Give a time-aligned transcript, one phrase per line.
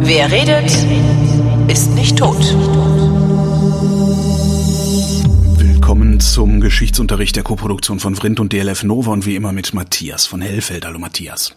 [0.00, 0.70] Wer redet,
[1.70, 2.40] ist nicht tot.
[5.58, 10.26] Willkommen zum Geschichtsunterricht der Koproduktion von Vrindt und DLF Nova und wie immer mit Matthias
[10.26, 10.86] von Hellfeld.
[10.86, 11.54] Hallo Matthias.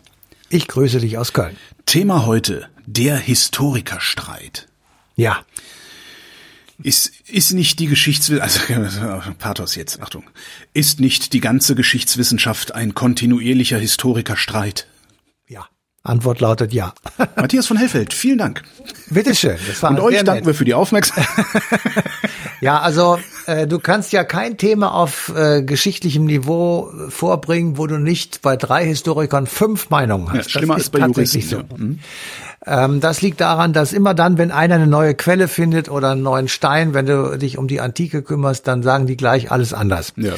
[0.50, 1.56] Ich grüße dich aus Köln.
[1.86, 4.68] Thema heute, der Historikerstreit.
[5.16, 5.46] Ja.
[6.84, 10.24] Ist, ist nicht die Geschichtswissenschaft, also Pathos jetzt, Achtung,
[10.74, 14.88] ist nicht die ganze Geschichtswissenschaft ein kontinuierlicher Historikerstreit?
[15.48, 15.68] Ja.
[16.04, 16.94] Antwort lautet ja.
[17.36, 18.64] Matthias von Hellfeld, vielen Dank.
[19.10, 19.58] Bitteschön.
[19.68, 21.46] Das war Und euch danken wir für die Aufmerksamkeit.
[22.62, 27.98] ja, also äh, du kannst ja kein Thema auf äh, geschichtlichem Niveau vorbringen, wo du
[27.98, 30.54] nicht bei drei Historikern fünf Meinungen hast.
[30.54, 31.42] Ja, schlimmer als bei Juristen.
[31.42, 31.58] So.
[31.58, 31.64] Ja.
[31.78, 32.00] Mhm.
[32.64, 36.22] Ähm, das liegt daran, dass immer dann, wenn einer eine neue Quelle findet oder einen
[36.22, 40.14] neuen Stein, wenn du dich um die Antike kümmerst, dann sagen die gleich alles anders.
[40.16, 40.34] Ja.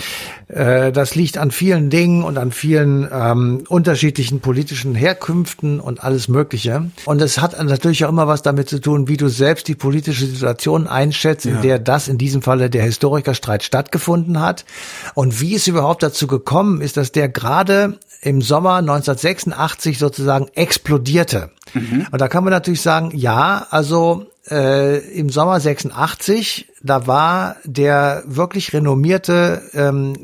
[0.47, 6.29] Äh, das liegt an vielen Dingen und an vielen ähm, unterschiedlichen politischen Herkünften und alles
[6.29, 6.89] Mögliche.
[7.03, 10.25] Und es hat natürlich auch immer was damit zu tun, wie du selbst die politische
[10.25, 14.65] Situation einschätzt, in der das in diesem Falle der Historikerstreit stattgefunden hat
[15.13, 21.49] und wie es überhaupt dazu gekommen ist, dass der gerade im Sommer 1986 sozusagen explodierte.
[21.73, 22.07] Mhm.
[22.11, 28.23] Und da kann man natürlich sagen, ja, also äh, im Sommer 86, da war der
[28.25, 30.15] wirklich renommierte ähm,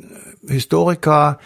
[0.50, 1.40] Historiker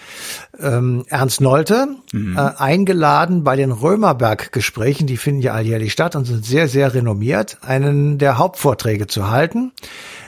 [0.59, 2.37] ähm, Ernst Nolte mhm.
[2.37, 7.57] äh, eingeladen bei den Römerberg-Gesprächen, die finden ja alljährlich statt und sind sehr, sehr renommiert,
[7.61, 9.71] einen der Hauptvorträge zu halten.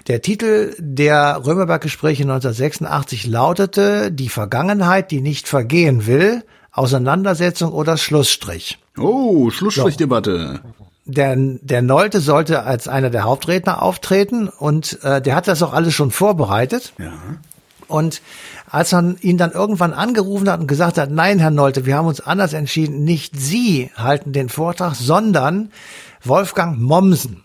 [0.07, 8.77] Der Titel der Römerberg-Gespräche 1986 lautete Die Vergangenheit, die nicht vergehen will, Auseinandersetzung oder Schlussstrich.
[8.97, 10.59] Oh, Schlussstrichdebatte.
[11.05, 15.73] Der, der Nolte sollte als einer der Hauptredner auftreten und äh, der hat das auch
[15.73, 16.93] alles schon vorbereitet.
[16.97, 17.13] Ja.
[17.87, 18.21] Und
[18.69, 22.07] als man ihn dann irgendwann angerufen hat und gesagt hat, nein, Herr Nolte, wir haben
[22.07, 25.71] uns anders entschieden, nicht Sie halten den Vortrag, sondern
[26.23, 27.43] Wolfgang Mommsen.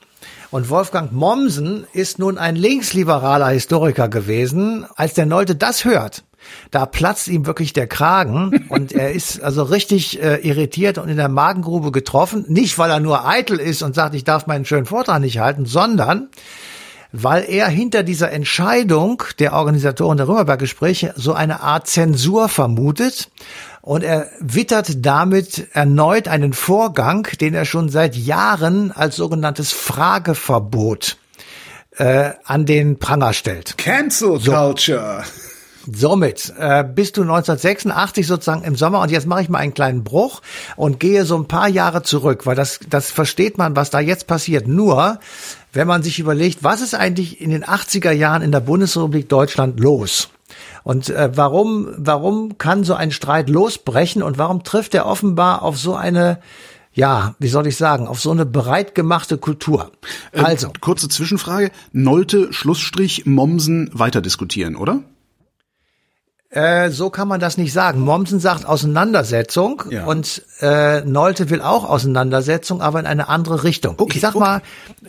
[0.51, 4.85] Und Wolfgang Mommsen ist nun ein linksliberaler Historiker gewesen.
[4.97, 6.25] Als der Nolte das hört,
[6.71, 11.17] da platzt ihm wirklich der Kragen und er ist also richtig äh, irritiert und in
[11.17, 12.45] der Magengrube getroffen.
[12.49, 15.67] Nicht, weil er nur eitel ist und sagt, ich darf meinen schönen Vortrag nicht halten,
[15.67, 16.29] sondern
[17.13, 23.31] weil er hinter dieser Entscheidung der Organisatoren der Römerberg-Gespräche so eine Art Zensur vermutet
[23.83, 31.17] und er wittert damit erneut einen Vorgang, den er schon seit Jahren als sogenanntes Frageverbot
[31.97, 33.77] äh, an den Pranger stellt.
[33.79, 35.25] Cancel Culture.
[35.25, 35.50] So.
[35.91, 40.05] Somit äh, bist du 1986 sozusagen im Sommer und jetzt mache ich mal einen kleinen
[40.05, 40.43] Bruch
[40.77, 44.27] und gehe so ein paar Jahre zurück, weil das, das versteht man, was da jetzt
[44.27, 44.69] passiert.
[44.69, 45.19] Nur,
[45.73, 49.81] wenn man sich überlegt, was ist eigentlich in den 80er Jahren in der Bundesrepublik Deutschland
[49.81, 50.29] los?
[50.83, 55.79] Und äh, warum, warum kann so ein Streit losbrechen und warum trifft er offenbar auf
[55.79, 56.41] so eine
[56.93, 59.93] ja, wie soll ich sagen, auf so eine breit gemachte Kultur.
[60.33, 60.69] Ähm, also.
[60.69, 61.71] Äh, kurze Zwischenfrage.
[61.93, 65.01] Nolte, Schlussstrich, Mommsen weiter diskutieren, oder?
[66.51, 68.01] Äh, so kann man das nicht sagen.
[68.01, 70.05] Mommsen sagt Auseinandersetzung ja.
[70.05, 73.95] und äh, Nolte will auch Auseinandersetzung, aber in eine andere Richtung.
[73.99, 74.41] Okay, ich sag okay.
[74.41, 74.63] mal,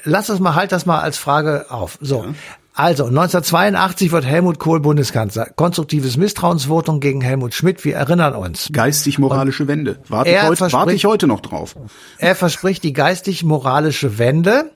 [0.03, 1.97] lass das mal, halt das mal als Frage auf.
[1.99, 2.33] So, ja.
[2.73, 5.47] Also, 1982 wird Helmut Kohl Bundeskanzler.
[5.55, 8.69] Konstruktives Misstrauensvotum gegen Helmut Schmidt, wir erinnern uns.
[8.71, 9.99] Geistig-moralische Wende.
[10.07, 11.75] Warte ich, heute, warte ich heute noch drauf.
[12.17, 14.71] Er verspricht die geistig-moralische Wende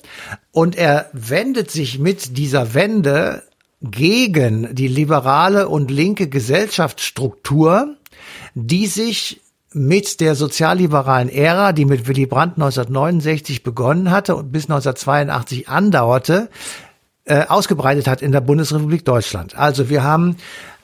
[0.51, 3.43] und er wendet sich mit dieser Wende
[3.81, 7.95] gegen die liberale und linke Gesellschaftsstruktur,
[8.53, 9.41] die sich
[9.71, 16.49] mit der sozialliberalen Ära, die mit Willy Brandt 1969 begonnen hatte und bis 1982 andauerte,
[17.25, 19.57] äh, ausgebreitet hat in der Bundesrepublik Deutschland.
[19.57, 20.37] Also wir haben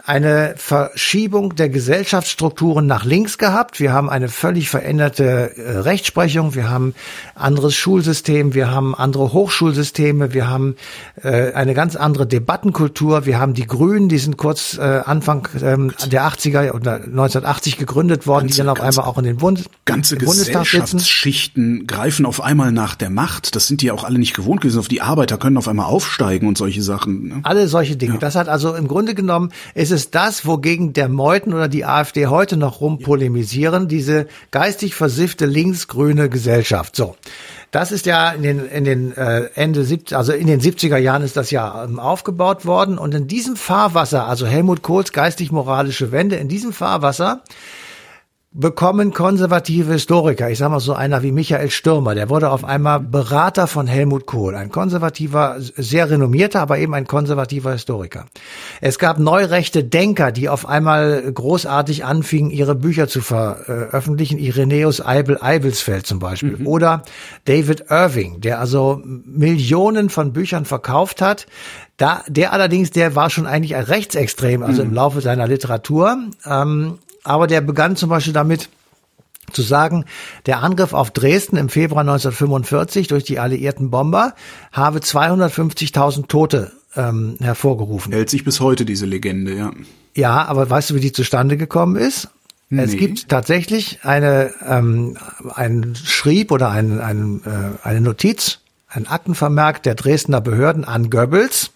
[0.04, 3.80] eine Verschiebung der Gesellschaftsstrukturen nach links gehabt.
[3.80, 6.56] Wir haben eine völlig veränderte äh, Rechtsprechung.
[6.56, 6.96] Wir haben
[7.36, 8.54] anderes Schulsystem.
[8.54, 10.34] Wir haben andere Hochschulsysteme.
[10.34, 10.76] Wir haben
[11.22, 13.26] äh, eine ganz andere Debattenkultur.
[13.26, 18.26] Wir haben die Grünen, die sind kurz äh, Anfang ähm, der 80er oder 1980 gegründet
[18.26, 22.42] worden, ganze, die dann auf einmal auch in den Bund ganze Bundestag Gesellschaftsschichten greifen auf
[22.42, 23.56] einmal nach der Macht.
[23.56, 24.80] Das sind die ja auch alle nicht gewohnt gewesen.
[24.80, 27.28] Auf die Arbeiter können auf einmal aufsteigen und solche Sachen.
[27.28, 27.40] Ne?
[27.44, 28.14] Alle solche Dinge.
[28.14, 28.20] Ja.
[28.20, 31.84] Das hat also im Grunde genommen ist ist es das, wogegen der Meuthen oder die
[31.84, 36.96] AfD heute noch rumpolemisieren, diese geistig versiffte linksgrüne Gesellschaft.
[36.96, 37.18] So.
[37.72, 41.24] Das ist ja in den, in den äh, Ende 70, also in den 70er Jahren
[41.24, 42.98] ist das ja ähm, aufgebaut worden.
[42.98, 47.42] Und in diesem Fahrwasser, also Helmut Kohls geistig-moralische Wende, in diesem Fahrwasser
[48.54, 53.00] bekommen konservative Historiker, ich sage mal so einer wie Michael Stürmer, der wurde auf einmal
[53.00, 58.26] Berater von Helmut Kohl, ein konservativer, sehr renommierter, aber eben ein konservativer Historiker.
[58.82, 65.38] Es gab neurechte Denker, die auf einmal großartig anfingen, ihre Bücher zu veröffentlichen, Irenäus Eibel
[65.42, 66.68] Eibelsfeld zum Beispiel, mhm.
[66.68, 67.04] oder
[67.46, 71.48] David Irving, der also Millionen von Büchern verkauft hat,
[71.96, 74.90] da, der allerdings, der war schon eigentlich ein rechtsextrem, also mhm.
[74.90, 76.18] im Laufe seiner Literatur.
[76.46, 78.70] Ähm, aber der begann zum Beispiel damit,
[79.52, 80.06] zu sagen,
[80.46, 84.34] der Angriff auf Dresden im Februar 1945 durch die alliierten Bomber
[84.72, 88.14] habe 250.000 Tote ähm, hervorgerufen.
[88.14, 89.72] Hält sich bis heute diese Legende, ja.
[90.16, 92.30] Ja, aber weißt du, wie die zustande gekommen ist?
[92.70, 92.84] Nee.
[92.84, 95.18] Es gibt tatsächlich eine, ähm,
[95.54, 101.72] ein Schrieb oder ein, ein, äh, eine Notiz, ein Aktenvermerk der Dresdner Behörden an Goebbels,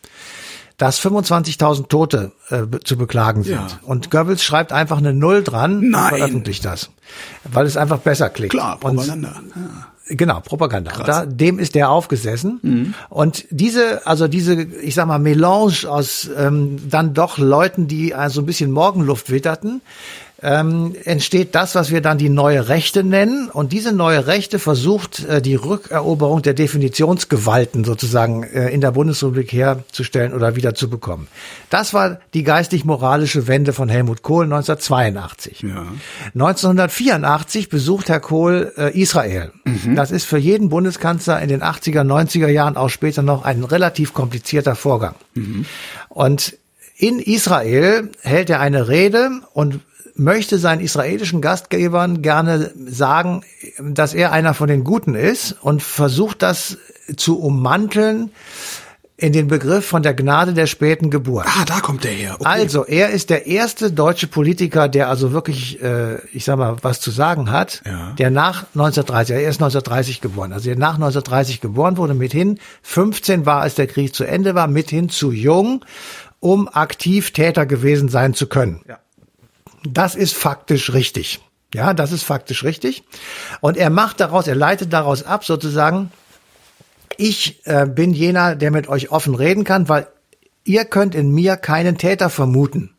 [0.77, 3.55] dass 25.000 Tote äh, zu beklagen sind.
[3.55, 3.67] Ja.
[3.83, 6.11] Und Goebbels schreibt einfach eine Null dran Nein.
[6.11, 6.89] und veröffentlicht das.
[7.43, 8.51] Weil es einfach besser klingt.
[8.51, 9.29] Klar, Propaganda.
[9.29, 9.87] Und, ja.
[10.07, 10.91] Genau, Propaganda.
[11.03, 12.59] Da, dem ist der aufgesessen.
[12.61, 12.93] Mhm.
[13.09, 18.41] Und diese, also diese, ich sag mal, Melange aus ähm, dann doch Leuten, die also
[18.41, 19.81] ein bisschen Morgenluft witterten,
[20.41, 23.49] ähm, entsteht das, was wir dann die neue Rechte nennen.
[23.49, 29.51] Und diese neue Rechte versucht, äh, die Rückeroberung der Definitionsgewalten sozusagen äh, in der Bundesrepublik
[29.53, 31.27] herzustellen oder wieder zu bekommen.
[31.69, 35.61] Das war die geistig-moralische Wende von Helmut Kohl 1982.
[35.61, 35.85] Ja.
[36.33, 39.51] 1984 besucht Herr Kohl äh, Israel.
[39.63, 39.95] Mhm.
[39.95, 44.13] Das ist für jeden Bundeskanzler in den 80er, 90er Jahren auch später noch ein relativ
[44.13, 45.15] komplizierter Vorgang.
[45.33, 45.65] Mhm.
[46.09, 46.57] Und
[46.97, 49.81] in Israel hält er eine Rede und
[50.15, 53.43] möchte seinen israelischen Gastgebern gerne sagen,
[53.79, 56.77] dass er einer von den Guten ist und versucht das
[57.15, 58.31] zu ummanteln
[59.17, 61.45] in den Begriff von der Gnade der späten Geburt.
[61.47, 62.35] Ah, da kommt er her.
[62.37, 62.49] Okay.
[62.49, 66.99] Also, er ist der erste deutsche Politiker, der also wirklich, äh, ich sag mal, was
[66.99, 68.11] zu sagen hat, ja.
[68.17, 73.45] der nach 1930, er ist 1930 geboren, also der nach 1930 geboren wurde, mithin 15
[73.45, 75.85] war, als der Krieg zu Ende war, mithin zu jung,
[76.41, 78.81] um aktiv Täter gewesen sein zu können.
[78.87, 78.99] Ja.
[79.87, 81.39] Das ist faktisch richtig.
[81.73, 83.03] Ja, das ist faktisch richtig.
[83.61, 86.11] Und er macht daraus, er leitet daraus ab, sozusagen,
[87.17, 90.07] ich äh, bin jener, der mit euch offen reden kann, weil
[90.63, 92.91] ihr könnt in mir keinen Täter vermuten.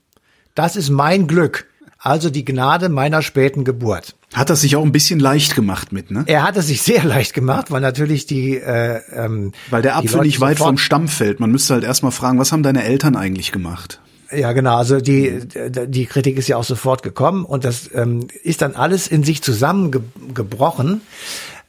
[0.55, 1.67] Das ist mein Glück.
[1.99, 4.15] Also die Gnade meiner späten Geburt.
[4.33, 6.25] Hat er sich auch ein bisschen leicht gemacht mit, ne?
[6.27, 10.21] Er hat es sich sehr leicht gemacht, weil natürlich die äh, ähm, Weil der Apfel
[10.21, 11.41] nicht weit vom Stamm fällt.
[11.41, 14.01] Man müsste halt erstmal fragen, was haben deine Eltern eigentlich gemacht?
[14.31, 14.77] Ja, genau.
[14.77, 19.07] Also die, die Kritik ist ja auch sofort gekommen und das ähm, ist dann alles
[19.07, 21.03] in sich zusammengebrochen,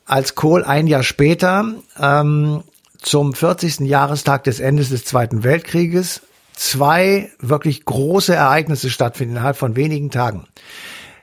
[0.05, 2.63] als Kohl ein Jahr später ähm,
[2.97, 3.81] zum 40.
[3.81, 6.21] Jahrestag des Endes des Zweiten Weltkrieges
[6.53, 10.47] zwei wirklich große Ereignisse stattfinden innerhalb von wenigen Tagen.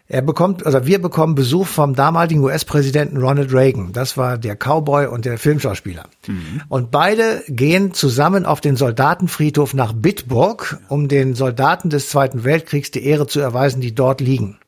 [0.06, 3.92] Er bekommt, also wir bekommen Besuch vom damaligen US-Präsidenten Ronald Reagan.
[3.92, 6.04] Das war der Cowboy und der Filmschauspieler.
[6.26, 6.60] Mhm.
[6.68, 12.90] Und beide gehen zusammen auf den Soldatenfriedhof nach Bitburg, um den Soldaten des Zweiten Weltkriegs
[12.90, 14.58] die Ehre zu erweisen, die dort liegen.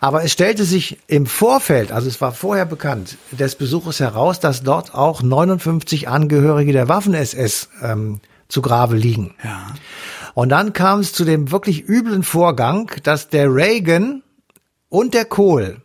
[0.00, 4.62] Aber es stellte sich im Vorfeld, also es war vorher bekannt, des Besuches heraus, dass
[4.62, 9.34] dort auch 59 Angehörige der Waffen-SS ähm, zu Grabe liegen.
[9.42, 9.74] Ja.
[10.34, 14.22] Und dann kam es zu dem wirklich üblen Vorgang, dass der Reagan
[14.90, 15.80] und der Kohl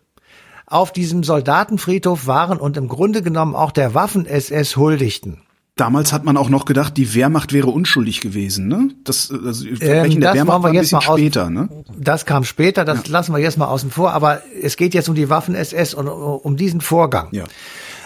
[0.68, 5.42] auf diesem Soldatenfriedhof waren und im Grunde genommen auch der Waffen-SS huldigten.
[5.78, 8.92] Damals hat man auch noch gedacht, die Wehrmacht wäre unschuldig gewesen, ne?
[9.04, 11.68] Das, also ähm, der Wehrmacht wir jetzt mal später, ne?
[11.98, 13.12] Das kam später, das ja.
[13.12, 16.56] lassen wir jetzt mal außen vor, aber es geht jetzt um die Waffen-SS und um
[16.56, 17.28] diesen Vorgang.
[17.32, 17.44] Ja.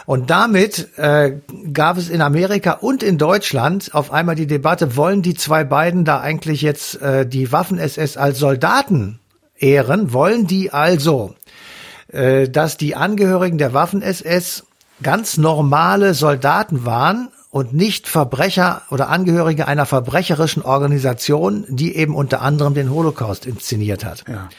[0.07, 1.33] Und damit äh,
[1.71, 6.05] gab es in Amerika und in Deutschland auf einmal die Debatte, wollen die zwei beiden
[6.05, 9.19] da eigentlich jetzt äh, die Waffen-SS als Soldaten
[9.59, 11.35] ehren, wollen die also,
[12.11, 14.63] äh, dass die Angehörigen der Waffen-SS
[15.01, 22.41] ganz normale Soldaten waren und nicht Verbrecher oder Angehörige einer verbrecherischen Organisation, die eben unter
[22.41, 24.23] anderem den Holocaust inszeniert hat.
[24.27, 24.49] Ja.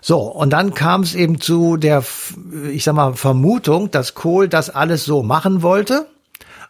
[0.00, 2.04] So, und dann kam es eben zu der,
[2.70, 6.06] ich sag mal, Vermutung, dass Kohl das alles so machen wollte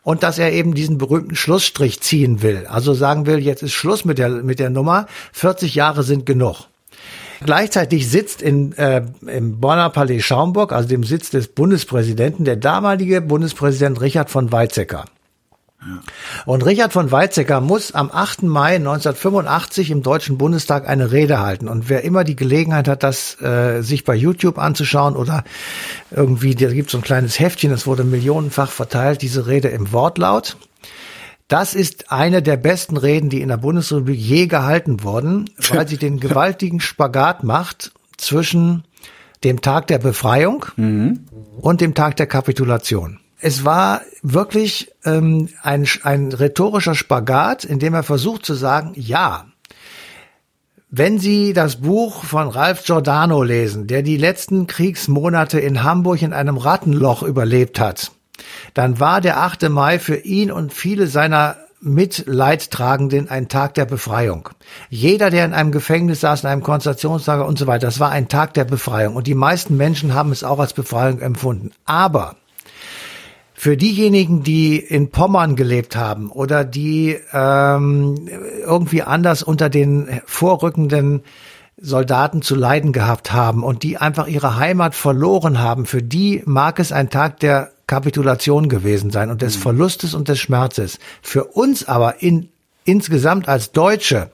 [0.05, 2.67] und dass er eben diesen berühmten Schlussstrich ziehen will.
[2.69, 6.69] Also sagen will, jetzt ist Schluss mit der, mit der Nummer, 40 Jahre sind genug.
[7.45, 13.21] Gleichzeitig sitzt in, äh, im Bonner Palais Schaumburg, also dem Sitz des Bundespräsidenten, der damalige
[13.21, 15.05] Bundespräsident Richard von Weizsäcker.
[16.47, 18.45] Und Richard von Weizsäcker muss am 8.
[18.45, 21.69] Mai 1985 im Deutschen Bundestag eine Rede halten.
[21.69, 25.45] Und wer immer die Gelegenheit hat, das äh, sich bei YouTube anzuschauen oder
[26.11, 29.93] irgendwie, da gibt es so ein kleines Heftchen, das wurde millionenfach verteilt, diese Rede im
[29.93, 30.57] Wortlaut.
[31.55, 35.99] Das ist eine der besten Reden, die in der Bundesrepublik je gehalten wurden, weil sie
[35.99, 38.83] den gewaltigen Spagat macht zwischen
[39.45, 41.21] dem Tag der Befreiung mhm.
[41.61, 43.21] und dem Tag der Kapitulation.
[43.39, 49.47] Es war wirklich ähm, ein, ein rhetorischer Spagat, in dem er versucht zu sagen, ja,
[50.91, 56.33] wenn Sie das Buch von Ralph Giordano lesen, der die letzten Kriegsmonate in Hamburg in
[56.33, 58.11] einem Rattenloch überlebt hat,
[58.75, 59.69] dann war der 8.
[59.69, 64.49] Mai für ihn und viele seiner Mitleidtragenden ein Tag der Befreiung.
[64.89, 68.29] Jeder, der in einem Gefängnis saß, in einem Konzentrationslager und so weiter, das war ein
[68.29, 69.17] Tag der Befreiung.
[69.17, 71.73] Und die meisten Menschen haben es auch als Befreiung empfunden.
[71.85, 72.37] Aber
[73.53, 78.29] für diejenigen, die in Pommern gelebt haben oder die ähm,
[78.67, 81.23] irgendwie anders unter den vorrückenden
[81.77, 86.79] Soldaten zu leiden gehabt haben und die einfach ihre Heimat verloren haben, für die mag
[86.79, 89.63] es ein Tag der Kapitulation gewesen sein und des mhm.
[89.63, 90.99] Verlustes und des Schmerzes.
[91.23, 92.49] Für uns aber in,
[92.85, 94.31] insgesamt als Deutsche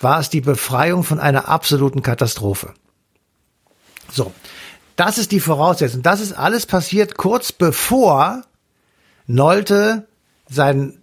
[0.00, 2.74] war es die Befreiung von einer absoluten Katastrophe.
[4.10, 4.32] So.
[4.96, 6.02] Das ist die Voraussetzung.
[6.02, 8.42] Das ist alles passiert kurz bevor
[9.26, 10.06] Nolte
[10.48, 11.02] seinen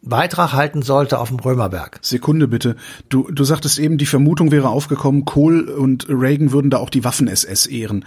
[0.00, 1.98] Beitrag halten sollte auf dem Römerberg.
[2.02, 2.76] Sekunde bitte.
[3.08, 7.04] Du, du sagtest eben, die Vermutung wäre aufgekommen, Kohl und Reagan würden da auch die
[7.04, 8.04] Waffen-SS ehren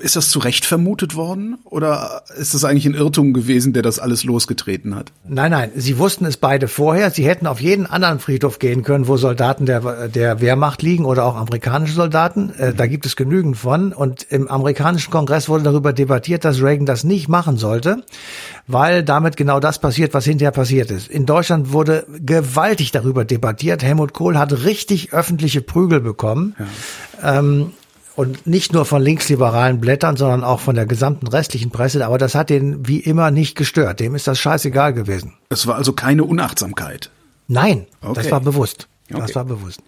[0.00, 3.98] ist das zu Recht vermutet worden oder ist das eigentlich ein Irrtum gewesen, der das
[3.98, 5.12] alles losgetreten hat?
[5.26, 7.10] Nein, nein, sie wussten es beide vorher.
[7.10, 11.24] Sie hätten auf jeden anderen Friedhof gehen können, wo Soldaten der, der Wehrmacht liegen oder
[11.24, 12.52] auch amerikanische Soldaten.
[12.58, 13.92] Äh, da gibt es genügend von.
[13.92, 18.04] Und im amerikanischen Kongress wurde darüber debattiert, dass Reagan das nicht machen sollte,
[18.66, 21.08] weil damit genau das passiert, was hinterher passiert ist.
[21.08, 23.82] In Deutschland wurde gewaltig darüber debattiert.
[23.82, 26.54] Helmut Kohl hat richtig öffentliche Prügel bekommen.
[27.22, 27.38] Ja.
[27.38, 27.72] Ähm,
[28.18, 32.04] und nicht nur von linksliberalen Blättern, sondern auch von der gesamten restlichen Presse.
[32.04, 34.00] Aber das hat den wie immer nicht gestört.
[34.00, 35.34] Dem ist das scheißegal gewesen.
[35.50, 37.12] Es war also keine Unachtsamkeit.
[37.46, 38.14] Nein, okay.
[38.16, 38.88] das war bewusst.
[39.08, 39.20] Okay.
[39.20, 39.82] Das war bewusst.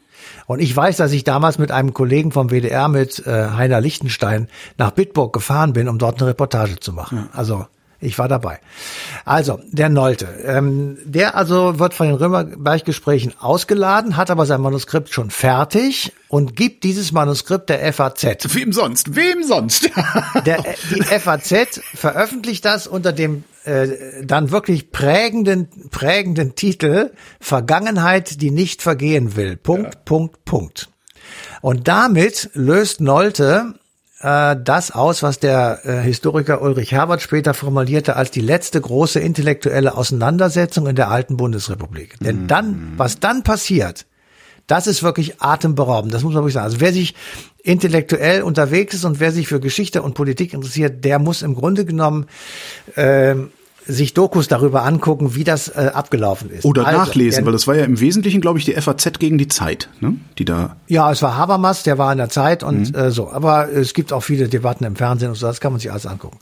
[0.47, 4.47] Und ich weiß, dass ich damals mit einem Kollegen vom WDR, mit äh, Heiner Lichtenstein,
[4.79, 7.19] nach Bitburg gefahren bin, um dort eine Reportage zu machen.
[7.19, 7.29] Ja.
[7.37, 7.67] Also
[8.01, 8.61] ich war dabei.
[9.25, 10.27] Also, der Nolte.
[10.45, 16.57] Ähm, der also wird von den Römerberg-Gesprächen ausgeladen, hat aber sein Manuskript schon fertig und
[16.57, 18.55] gibt dieses Manuskript der FAZ.
[18.55, 19.15] Wem sonst?
[19.15, 19.91] Wem sonst?
[20.47, 20.65] der,
[20.95, 23.89] die FAZ veröffentlicht das unter dem äh,
[24.25, 29.57] dann wirklich prägenden, prägenden Titel Vergangenheit, die nicht vergehen will.
[29.57, 30.01] Punkt, ja.
[30.05, 30.89] Punkt, Punkt.
[31.61, 33.75] Und damit löst Nolte
[34.21, 39.21] äh, das aus, was der äh, Historiker Ulrich Herbert später formulierte als die letzte große
[39.21, 42.21] intellektuelle Auseinandersetzung in der alten Bundesrepublik.
[42.21, 42.25] Mhm.
[42.25, 44.07] Denn dann, was dann passiert,
[44.67, 46.15] das ist wirklich atemberaubend.
[46.15, 46.67] Das muss man wirklich sagen.
[46.67, 47.15] Also wer sich
[47.63, 51.85] intellektuell unterwegs ist und wer sich für Geschichte und Politik interessiert, der muss im Grunde
[51.85, 52.27] genommen
[52.95, 53.35] äh,
[53.87, 56.65] sich Dokus darüber angucken, wie das äh, abgelaufen ist.
[56.65, 59.49] Oder also, nachlesen, weil das war ja im Wesentlichen, glaube ich, die FAZ gegen die
[59.49, 60.17] Zeit, ne?
[60.39, 60.77] die da.
[60.87, 62.99] Ja, es war Habermas, der war in der Zeit und mhm.
[62.99, 63.31] äh, so.
[63.31, 66.07] Aber es gibt auch viele Debatten im Fernsehen und so, das kann man sich alles
[66.07, 66.39] angucken.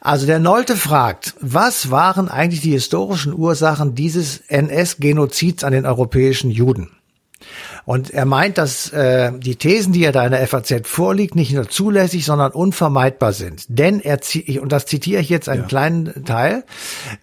[0.00, 6.50] Also der Nolte fragt, was waren eigentlich die historischen Ursachen dieses NS-Genozids an den europäischen
[6.50, 6.90] Juden?
[7.84, 11.52] Und er meint, dass äh, die Thesen, die er da in der FAZ vorliegt, nicht
[11.52, 13.64] nur zulässig, sondern unvermeidbar sind.
[13.68, 14.20] Denn er,
[14.60, 15.68] und das zitiere ich jetzt einen ja.
[15.68, 16.64] kleinen Teil,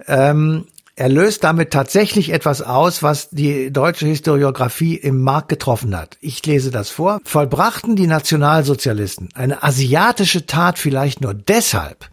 [0.07, 0.65] ähm,
[0.99, 6.17] er löst damit tatsächlich etwas aus, was die deutsche Historiografie im Markt getroffen hat.
[6.21, 7.19] Ich lese das vor.
[7.23, 12.09] Vollbrachten die Nationalsozialisten eine asiatische Tat vielleicht nur deshalb,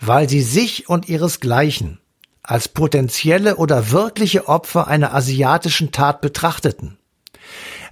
[0.00, 2.00] weil sie sich und ihresgleichen
[2.42, 6.98] als potenzielle oder wirkliche Opfer einer asiatischen Tat betrachteten.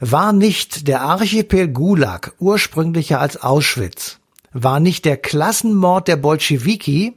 [0.00, 4.18] War nicht der Archipel Gulag ursprünglicher als Auschwitz?
[4.52, 7.14] War nicht der Klassenmord der Bolschewiki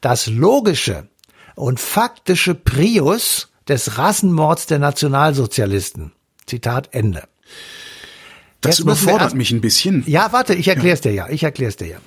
[0.00, 1.08] das logische
[1.54, 6.12] und faktische Prius des Rassenmords der Nationalsozialisten?
[6.46, 7.24] Zitat Ende.
[8.60, 10.02] Das Jetzt überfordert mich ein bisschen.
[10.06, 11.10] Ja, warte, ich erklär's ja.
[11.10, 11.28] dir ja.
[11.28, 11.98] Ich erklär's dir ja.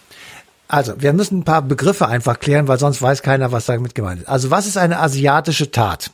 [0.72, 4.22] Also, wir müssen ein paar Begriffe einfach klären, weil sonst weiß keiner, was damit gemeint
[4.22, 4.30] ist.
[4.30, 6.12] Also, was ist eine asiatische Tat?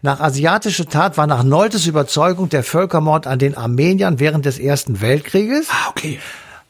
[0.00, 5.02] Nach asiatischer Tat war nach Noltes Überzeugung der Völkermord an den Armeniern während des Ersten
[5.02, 5.68] Weltkrieges.
[5.68, 6.18] Ah, okay.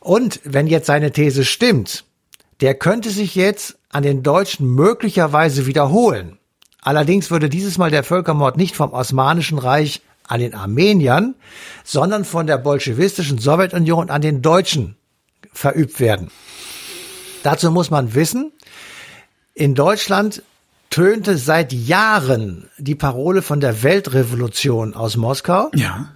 [0.00, 2.02] Und wenn jetzt seine These stimmt,
[2.60, 6.36] der könnte sich jetzt an den Deutschen möglicherweise wiederholen.
[6.82, 11.36] Allerdings würde dieses Mal der Völkermord nicht vom Osmanischen Reich an den Armeniern,
[11.84, 14.96] sondern von der bolschewistischen Sowjetunion an den Deutschen
[15.52, 16.32] verübt werden.
[17.42, 18.52] Dazu muss man wissen,
[19.54, 20.42] in Deutschland
[20.90, 25.70] tönte seit Jahren die Parole von der Weltrevolution aus Moskau.
[25.74, 26.08] Ja.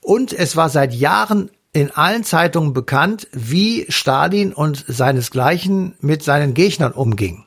[0.00, 6.54] Und es war seit Jahren in allen Zeitungen bekannt, wie Stalin und seinesgleichen mit seinen
[6.54, 7.44] Gegnern umging.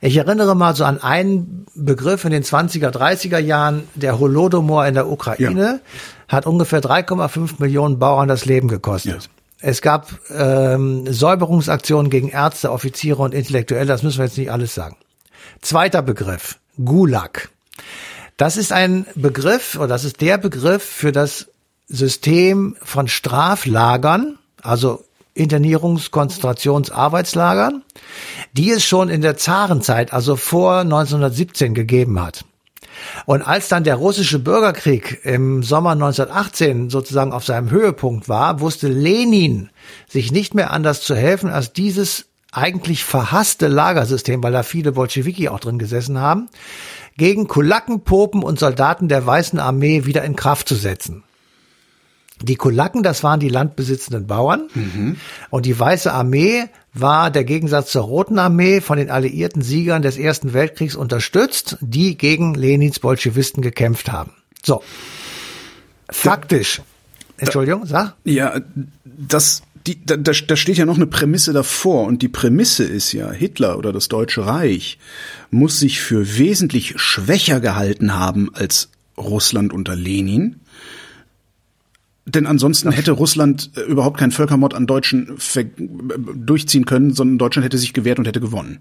[0.00, 4.94] Ich erinnere mal so an einen Begriff in den 20er, 30er Jahren, der Holodomor in
[4.94, 6.28] der Ukraine ja.
[6.28, 9.24] hat ungefähr 3,5 Millionen Bauern das Leben gekostet.
[9.24, 9.28] Ja.
[9.66, 13.86] Es gab ähm, Säuberungsaktionen gegen Ärzte, Offiziere und Intellektuelle.
[13.86, 14.96] Das müssen wir jetzt nicht alles sagen.
[15.62, 17.48] Zweiter Begriff, Gulag.
[18.36, 21.48] Das ist ein Begriff, oder das ist der Begriff für das
[21.88, 25.02] System von Straflagern, also
[25.34, 27.82] Internierungs-, Konzentrations-, Arbeitslagern,
[28.52, 32.44] die es schon in der Zarenzeit, also vor 1917 gegeben hat.
[33.26, 38.88] Und als dann der russische Bürgerkrieg im Sommer 1918 sozusagen auf seinem Höhepunkt war, wusste
[38.88, 39.70] Lenin
[40.08, 45.48] sich nicht mehr anders zu helfen, als dieses eigentlich verhasste Lagersystem, weil da viele Bolschewiki
[45.48, 46.48] auch drin gesessen haben,
[47.16, 51.24] gegen Kulaken, Popen und Soldaten der Weißen Armee wieder in Kraft zu setzen.
[52.42, 54.68] Die Kulaken, das waren die landbesitzenden Bauern.
[54.74, 55.16] Mhm.
[55.50, 60.16] Und die Weiße Armee war der Gegensatz zur Roten Armee von den alliierten Siegern des
[60.16, 64.32] Ersten Weltkriegs unterstützt, die gegen Lenins Bolschewisten gekämpft haben.
[64.62, 64.82] So.
[66.08, 66.80] Faktisch.
[67.36, 68.14] Entschuldigung, sag.
[68.24, 68.60] Ja,
[69.04, 73.30] das die, da, da steht ja noch eine Prämisse davor und die Prämisse ist ja,
[73.30, 74.98] Hitler oder das Deutsche Reich
[75.50, 80.60] muss sich für wesentlich schwächer gehalten haben als Russland unter Lenin.
[82.26, 85.36] Denn ansonsten hätte Russland äh, überhaupt keinen Völkermord an Deutschen
[86.34, 88.78] durchziehen können, sondern Deutschland hätte sich gewehrt und hätte gewonnen.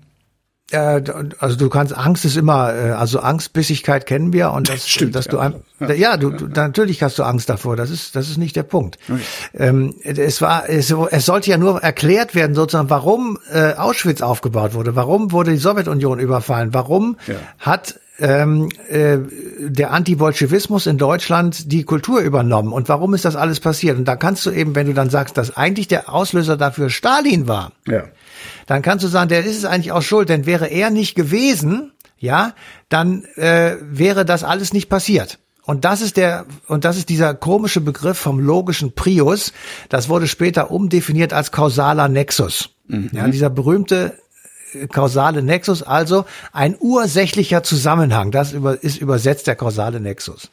[0.72, 1.02] Äh,
[1.40, 5.26] also du kannst Angst ist immer, äh, also Angstbissigkeit kennen wir und das, Stimmt, dass
[5.26, 5.50] ja.
[5.50, 7.76] du ja, ja du, du natürlich hast du Angst davor.
[7.76, 8.98] Das ist das ist nicht der Punkt.
[9.10, 9.22] Okay.
[9.54, 14.74] Ähm, es war es, es sollte ja nur erklärt werden sozusagen, warum äh, Auschwitz aufgebaut
[14.74, 17.36] wurde, warum wurde die Sowjetunion überfallen, warum ja.
[17.60, 19.18] hat ähm, äh,
[19.60, 23.98] der Anti-Bolschewismus in Deutschland die Kultur übernommen und warum ist das alles passiert?
[23.98, 27.48] Und da kannst du eben, wenn du dann sagst, dass eigentlich der Auslöser dafür Stalin
[27.48, 28.04] war, ja
[28.66, 31.92] dann kannst du sagen, der ist es eigentlich auch schuld, denn wäre er nicht gewesen,
[32.18, 32.54] ja,
[32.90, 35.40] dann äh, wäre das alles nicht passiert.
[35.66, 39.54] Und das ist der, und das ist dieser komische Begriff vom logischen Prius.
[39.88, 42.72] Das wurde später umdefiniert als kausaler Nexus.
[42.88, 43.10] Mhm.
[43.14, 44.18] Ja, dieser berühmte
[44.92, 48.32] kausale Nexus, also ein ursächlicher Zusammenhang.
[48.32, 50.50] Das ist übersetzt der kausale Nexus.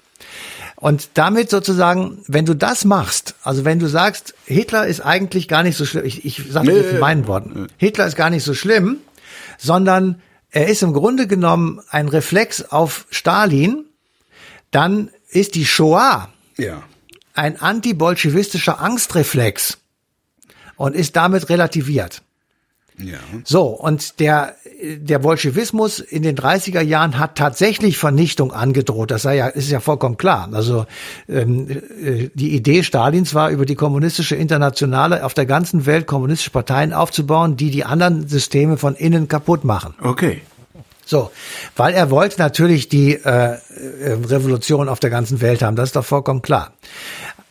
[0.76, 5.62] Und damit sozusagen, wenn du das machst, also wenn du sagst, Hitler ist eigentlich gar
[5.62, 8.45] nicht so schlimm, ich, ich sage nee, jetzt in meinen Worten, Hitler ist gar nicht
[8.45, 8.97] so schlimm,
[9.58, 13.84] sondern er ist im Grunde genommen ein Reflex auf Stalin,
[14.71, 16.82] dann ist die Shoah ja.
[17.34, 19.78] ein antibolschewistischer Angstreflex
[20.76, 22.23] und ist damit relativiert.
[23.04, 23.19] Ja.
[23.45, 29.10] So, und der, der Bolschewismus in den 30er Jahren hat tatsächlich Vernichtung angedroht.
[29.10, 30.49] Das sei ja, ist ja vollkommen klar.
[30.52, 30.86] Also
[31.28, 36.50] ähm, äh, die Idee Stalins war, über die kommunistische Internationale auf der ganzen Welt kommunistische
[36.50, 39.95] Parteien aufzubauen, die die anderen Systeme von innen kaputt machen.
[40.02, 40.43] Okay.
[41.04, 41.32] So,
[41.75, 43.58] weil er wollte natürlich die äh, äh
[44.28, 46.73] Revolution auf der ganzen Welt haben, das ist doch vollkommen klar.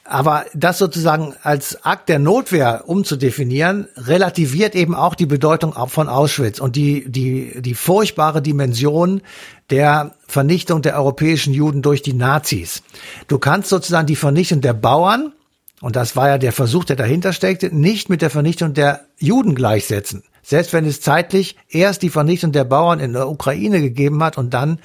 [0.09, 6.57] Aber das sozusagen als Akt der Notwehr umzudefinieren, relativiert eben auch die Bedeutung von Auschwitz
[6.57, 9.21] und die, die, die furchtbare Dimension
[9.69, 12.81] der Vernichtung der europäischen Juden durch die Nazis.
[13.27, 15.31] Du kannst sozusagen die Vernichtung der Bauern,
[15.79, 19.53] und das war ja der Versuch, der dahinter steckte, nicht mit der Vernichtung der Juden
[19.53, 20.23] gleichsetzen.
[20.41, 24.55] Selbst wenn es zeitlich erst die Vernichtung der Bauern in der Ukraine gegeben hat und
[24.55, 24.79] dann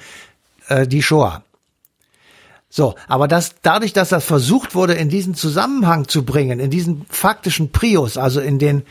[0.67, 1.44] äh, die Shoah.
[2.75, 7.05] So, aber das, dadurch, dass das versucht wurde, in diesen Zusammenhang zu bringen, in diesen
[7.09, 8.83] faktischen Prius, also in den,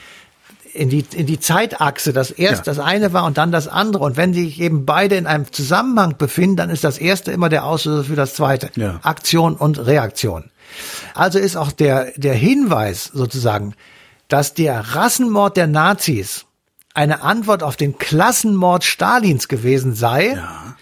[0.72, 2.72] in die, in die Zeitachse, dass erst ja.
[2.72, 4.04] das eine war und dann das andere.
[4.04, 7.66] Und wenn sich eben beide in einem Zusammenhang befinden, dann ist das erste immer der
[7.66, 8.70] Auslöser für das zweite.
[8.76, 9.00] Ja.
[9.02, 10.50] Aktion und Reaktion.
[11.12, 13.74] Also ist auch der, der Hinweis sozusagen,
[14.28, 16.46] dass der Rassenmord der Nazis
[16.94, 20.74] eine Antwort auf den Klassenmord Stalins gewesen sei, ja.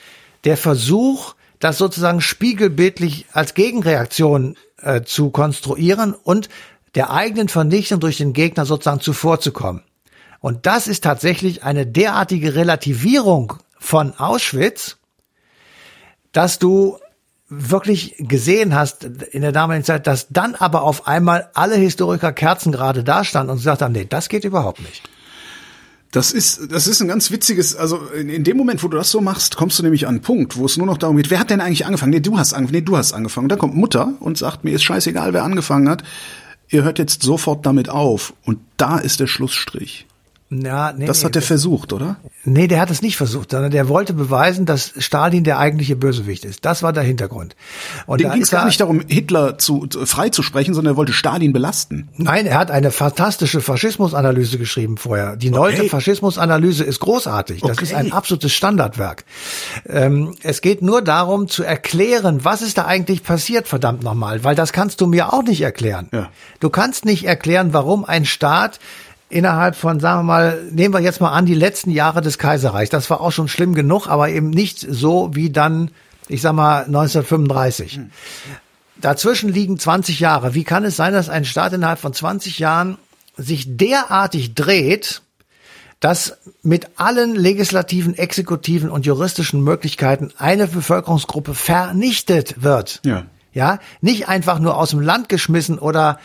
[0.45, 6.49] der Versuch, das sozusagen spiegelbildlich als Gegenreaktion äh, zu konstruieren und
[6.97, 9.85] der eigenen Vernichtung durch den Gegner sozusagen zuvorzukommen.
[10.41, 14.97] Und das ist tatsächlich eine derartige Relativierung von Auschwitz,
[16.33, 16.99] dass du
[17.49, 22.73] wirklich gesehen hast in der damaligen Zeit, dass dann aber auf einmal alle Historiker Kerzen
[22.73, 25.09] gerade da standen und gesagt haben, nee, das geht überhaupt nicht.
[26.13, 29.11] Das ist, das ist ein ganz witziges, also in, in, dem Moment, wo du das
[29.11, 31.41] so machst, kommst du nämlich an einen Punkt, wo es nur noch darum geht, wer
[31.41, 32.11] hat denn eigentlich angefangen?
[32.11, 33.47] Nee, du hast angefangen, nee, du hast angefangen.
[33.47, 36.05] Und dann kommt Mutter und sagt, mir ist scheißegal, wer angefangen hat.
[36.69, 38.35] Ihr hört jetzt sofort damit auf.
[38.45, 40.07] Und da ist der Schlussstrich.
[40.53, 42.17] Ja, nee, das hat er versucht, oder?
[42.45, 46.45] Nee, der hat es nicht versucht, sondern der wollte beweisen, dass Stalin der eigentliche Bösewicht
[46.45, 46.65] ist.
[46.65, 47.57] Das war der Hintergrund.
[48.07, 51.55] Und Dem ging es gar nicht darum, Hitler zu, zu, freizusprechen, sondern er wollte Stalin
[51.55, 52.09] belasten.
[52.19, 55.37] Nein, er hat eine fantastische Faschismusanalyse geschrieben vorher.
[55.37, 55.89] Die neue okay.
[55.89, 57.63] Faschismusanalyse ist großartig.
[57.63, 57.85] Das okay.
[57.85, 59.25] ist ein absolutes Standardwerk.
[59.89, 64.55] Ähm, es geht nur darum zu erklären, was ist da eigentlich passiert, verdammt nochmal, weil
[64.55, 66.09] das kannst du mir auch nicht erklären.
[66.13, 66.29] Ja.
[66.61, 68.81] Du kannst nicht erklären, warum ein Staat
[69.33, 72.91] innerhalb von, sagen wir mal, nehmen wir jetzt mal an, die letzten Jahre des Kaiserreichs.
[72.91, 75.91] Das war auch schon schlimm genug, aber eben nicht so wie dann,
[76.29, 77.97] ich sag mal, 1935.
[77.97, 78.11] Hm.
[78.97, 80.55] Dazwischen liegen 20 Jahre.
[80.55, 82.99] Wie kann es sein, dass ein Staat innerhalb von 20 Jahren
[83.37, 85.23] sich derartig dreht,
[85.99, 93.01] dass mit allen legislativen, exekutiven und juristischen Möglichkeiten eine Bevölkerungsgruppe vernichtet wird?
[93.05, 93.25] Ja.
[93.55, 96.19] Ja, nicht einfach nur aus dem Land geschmissen oder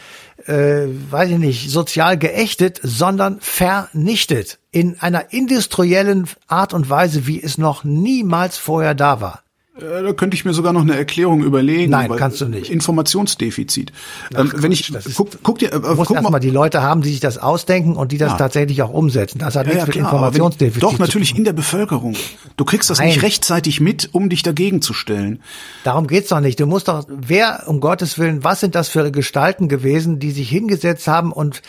[0.47, 7.41] äh, weiß ich nicht, sozial geächtet, sondern vernichtet in einer industriellen Art und Weise, wie
[7.41, 9.43] es noch niemals vorher da war.
[9.79, 11.91] Äh, da könnte ich mir sogar noch eine Erklärung überlegen.
[11.91, 12.71] Nein, kannst du nicht.
[12.71, 13.91] Informationsdefizit.
[14.33, 17.09] Ach, ähm, wenn ich ist, guck, guck dir, äh, musst erstmal die Leute haben, die
[17.09, 18.37] sich das ausdenken und die das ja.
[18.37, 19.39] tatsächlich auch umsetzen.
[19.39, 20.81] Das hat ja, nichts ja, mit klar, Informationsdefizit.
[20.81, 22.15] Wenn, doch natürlich in der Bevölkerung.
[22.55, 23.09] Du kriegst das Nein.
[23.09, 25.41] nicht rechtzeitig mit, um dich dagegen zu stellen.
[25.83, 26.59] Darum geht's doch nicht.
[26.59, 30.49] Du musst doch, wer um Gottes willen, was sind das für Gestalten gewesen, die sich
[30.49, 31.61] hingesetzt haben und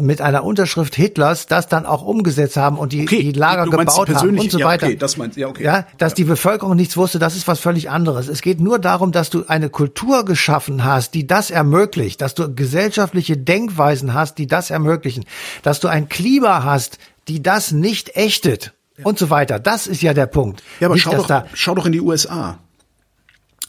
[0.00, 3.22] mit einer Unterschrift Hitlers das dann auch umgesetzt haben und die, okay.
[3.22, 4.86] die Lager gebaut haben und so weiter.
[4.86, 5.64] Ja, okay, das meinst, ja, okay.
[5.64, 8.28] ja, dass die Bevölkerung nichts wusste, das ist was völlig anderes.
[8.28, 12.54] Es geht nur darum, dass du eine Kultur geschaffen hast, die das ermöglicht, dass du
[12.54, 15.24] gesellschaftliche Denkweisen hast, die das ermöglichen,
[15.62, 19.04] dass du ein Klima hast, die das nicht ächtet ja.
[19.04, 19.58] und so weiter.
[19.58, 20.62] Das ist ja der Punkt.
[20.80, 22.58] Ja, aber nicht, schau, doch, schau doch in die USA.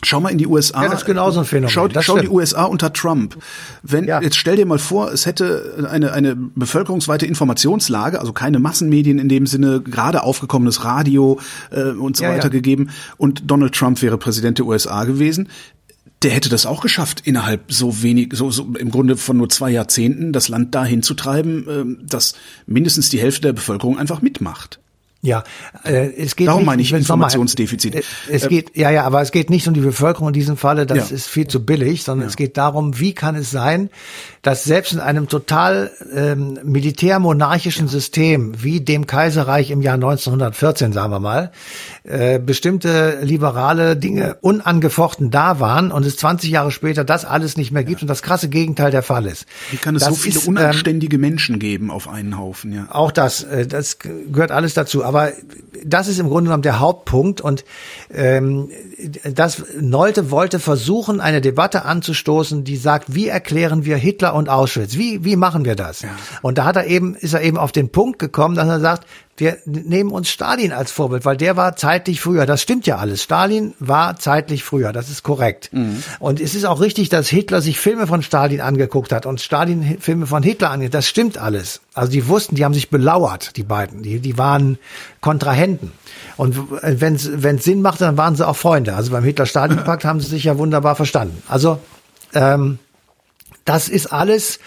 [0.01, 0.83] Schau mal in die USA.
[0.83, 1.69] Ja, das ist genauso ein Phänomen.
[1.69, 3.37] Schau, schau die USA unter Trump.
[3.83, 4.21] Wenn, ja.
[4.21, 9.27] jetzt stell dir mal vor, es hätte eine, eine bevölkerungsweite Informationslage, also keine Massenmedien in
[9.27, 11.39] dem Sinne, gerade aufgekommenes Radio
[11.71, 12.49] äh, und so ja, weiter ja.
[12.49, 15.49] gegeben und Donald Trump wäre Präsident der USA gewesen.
[16.23, 19.69] Der hätte das auch geschafft, innerhalb so wenig, so, so im Grunde von nur zwei
[19.69, 22.35] Jahrzehnten das Land dahin zu treiben, äh, dass
[22.67, 24.79] mindestens die Hälfte der Bevölkerung einfach mitmacht.
[25.21, 25.43] Ja,
[25.83, 27.93] äh, es geht Darum nicht, meine ich Informationsdefizit.
[27.93, 30.85] Mal, es geht, ja, ja, aber es geht nicht um die Bevölkerung in diesem Falle,
[30.85, 31.15] das ja.
[31.15, 32.29] ist viel zu billig, sondern ja.
[32.29, 33.89] es geht darum, wie kann es sein,
[34.41, 37.89] dass selbst in einem total ähm, militärmonarchischen.
[37.89, 41.51] System wie dem Kaiserreich im Jahr 1914, sagen wir mal,
[42.03, 47.71] äh, bestimmte liberale Dinge unangefochten da waren und es 20 Jahre später das alles nicht
[47.71, 49.45] mehr gibt und das krasse Gegenteil der Fall ist.
[49.71, 52.87] Wie kann es das so viele ist, unanständige ähm, Menschen geben auf einen Haufen, ja?
[52.89, 55.33] Auch das, äh, das gehört alles dazu aber
[55.83, 57.65] das ist im Grunde genommen der Hauptpunkt und
[58.13, 58.69] ähm,
[59.23, 64.95] das Nolte wollte versuchen, eine Debatte anzustoßen, die sagt, wie erklären wir Hitler und Auschwitz?
[64.95, 66.01] Wie, wie machen wir das?
[66.01, 66.09] Ja.
[66.41, 69.05] Und da hat er eben, ist er eben auf den Punkt gekommen, dass er sagt,
[69.39, 72.45] wir nehmen uns Stalin als Vorbild, weil der war zeitlich früher.
[72.45, 73.23] Das stimmt ja alles.
[73.23, 74.91] Stalin war zeitlich früher.
[74.91, 75.69] Das ist korrekt.
[75.71, 76.03] Mhm.
[76.19, 79.97] Und es ist auch richtig, dass Hitler sich Filme von Stalin angeguckt hat und Stalin
[79.99, 80.93] Filme von Hitler angeguckt.
[80.93, 81.81] Das stimmt alles.
[81.93, 84.03] Also die wussten, die haben sich belauert, die beiden.
[84.03, 84.77] Die, die waren
[85.21, 85.91] Kontrahenten.
[86.37, 88.95] Und wenn es Sinn machte, dann waren sie auch Freunde.
[88.95, 91.41] Also beim Hitler-Stalin-Pakt haben sie sich ja wunderbar verstanden.
[91.47, 91.79] Also
[92.33, 92.79] ähm,
[93.65, 94.59] das ist alles,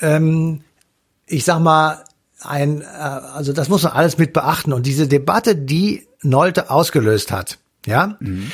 [0.00, 0.62] ähm,
[1.26, 2.04] ich sag mal,
[2.46, 4.72] ein, äh, also das muss man alles mit beachten.
[4.72, 8.50] Und diese Debatte, die Nolte ausgelöst hat, ja, mhm.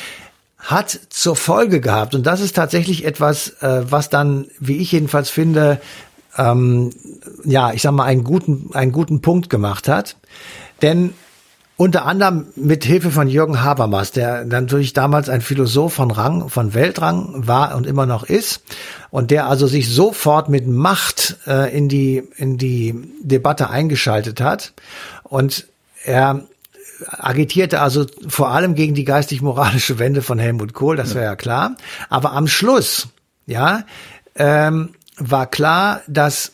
[0.57, 5.29] hat zur Folge gehabt, und das ist tatsächlich etwas, äh, was dann, wie ich jedenfalls
[5.29, 5.79] finde,
[6.37, 6.91] ähm,
[7.43, 10.17] ja, ich sag mal, einen guten, einen guten Punkt gemacht hat.
[10.81, 11.13] Denn
[11.83, 16.73] unter anderem mit Hilfe von Jürgen Habermas, der natürlich damals ein Philosoph von Rang, von
[16.73, 18.63] Weltrang war und immer noch ist
[19.09, 24.71] und der also sich sofort mit Macht äh, in die in die Debatte eingeschaltet hat
[25.23, 25.67] und
[26.05, 26.45] er
[27.09, 31.75] agitierte also vor allem gegen die geistig-moralische Wende von Helmut Kohl, das wäre ja klar.
[32.09, 33.09] Aber am Schluss,
[33.45, 33.83] ja,
[34.35, 36.52] ähm, war klar, dass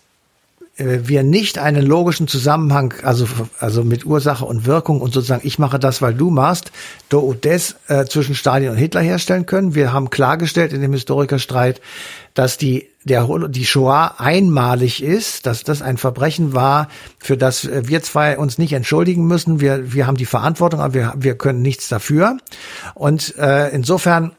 [0.80, 3.28] wir nicht einen logischen Zusammenhang, also,
[3.60, 6.72] also mit Ursache und Wirkung und sozusagen, ich mache das, weil du machst,
[7.10, 9.76] do und des äh, zwischen Stalin und Hitler herstellen können.
[9.76, 11.82] Wir haben klargestellt in dem Historikerstreit,
[12.34, 16.88] dass die, der, die Shoah einmalig ist, dass das ein Verbrechen war,
[17.18, 19.60] für das wir zwei uns nicht entschuldigen müssen.
[19.60, 22.38] Wir, wir haben die Verantwortung, aber wir, wir können nichts dafür.
[22.96, 24.32] Und äh, insofern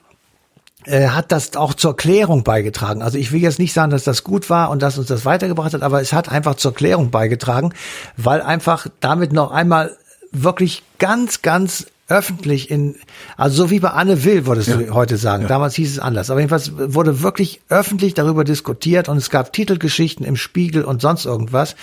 [0.87, 3.03] äh, hat das auch zur Klärung beigetragen.
[3.03, 5.75] Also ich will jetzt nicht sagen, dass das gut war und dass uns das weitergebracht
[5.75, 7.73] hat, aber es hat einfach zur Klärung beigetragen,
[8.16, 9.97] weil einfach damit noch einmal
[10.33, 12.97] wirklich ganz, ganz öffentlich in,
[13.37, 14.77] also so wie bei Anne Will, würdest ja.
[14.77, 15.43] du heute sagen.
[15.43, 15.49] Ja.
[15.49, 16.31] Damals hieß es anders.
[16.31, 21.25] Aber jedenfalls wurde wirklich öffentlich darüber diskutiert und es gab Titelgeschichten im Spiegel und sonst
[21.25, 21.77] irgendwas,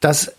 [0.00, 0.32] dass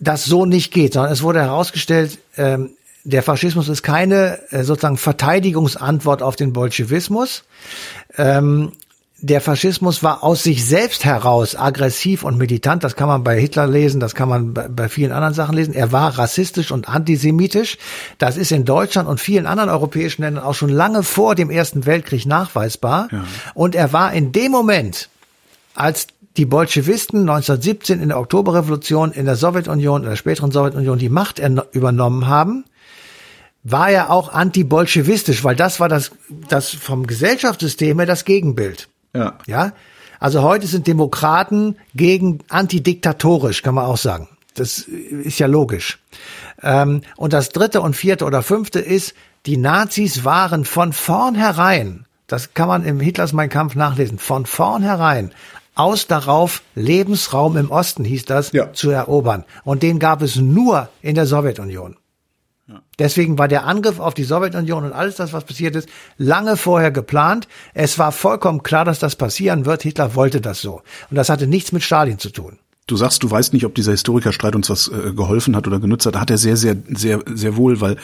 [0.00, 2.70] das so nicht geht, sondern es wurde herausgestellt, ähm,
[3.06, 7.44] der Faschismus ist keine äh, sozusagen Verteidigungsantwort auf den Bolschewismus.
[8.16, 8.72] Ähm,
[9.18, 12.84] der Faschismus war aus sich selbst heraus aggressiv und militant.
[12.84, 15.72] Das kann man bei Hitler lesen, das kann man bei, vielen anderen Sachen lesen.
[15.72, 17.78] Er war rassistisch und antisemitisch.
[18.18, 21.86] Das ist in Deutschland und vielen anderen europäischen Ländern auch schon lange vor dem Ersten
[21.86, 23.08] Weltkrieg nachweisbar.
[23.10, 23.24] Ja.
[23.54, 25.08] Und er war in dem Moment,
[25.74, 31.08] als die Bolschewisten 1917 in der Oktoberrevolution in der Sowjetunion, in der späteren Sowjetunion die
[31.08, 31.40] Macht
[31.72, 32.64] übernommen haben,
[33.68, 36.12] war er auch antibolschewistisch, weil das war das,
[36.48, 38.88] das vom Gesellschaftssystem her das Gegenbild.
[39.12, 39.38] Ja.
[39.46, 39.72] Ja.
[40.20, 44.28] Also heute sind Demokraten gegen antidiktatorisch, kann man auch sagen.
[44.54, 45.98] Das ist ja logisch.
[46.62, 49.14] Ähm, und das dritte und vierte oder fünfte ist,
[49.46, 55.32] die Nazis waren von vornherein, das kann man im Hitlers Mein Kampf nachlesen, von vornherein
[55.74, 58.72] aus darauf, Lebensraum im Osten hieß das, ja.
[58.72, 59.44] zu erobern.
[59.62, 61.96] Und den gab es nur in der Sowjetunion.
[62.98, 66.90] Deswegen war der Angriff auf die Sowjetunion und alles das, was passiert ist, lange vorher
[66.90, 67.46] geplant.
[67.74, 69.82] Es war vollkommen klar, dass das passieren wird.
[69.82, 70.82] Hitler wollte das so.
[71.10, 72.58] Und das hatte nichts mit Stalin zu tun.
[72.88, 76.06] Du sagst, du weißt nicht, ob dieser Historikerstreit uns was äh, geholfen hat oder genutzt
[76.06, 76.14] hat.
[76.14, 77.96] Hat er sehr, sehr, sehr, sehr wohl, weil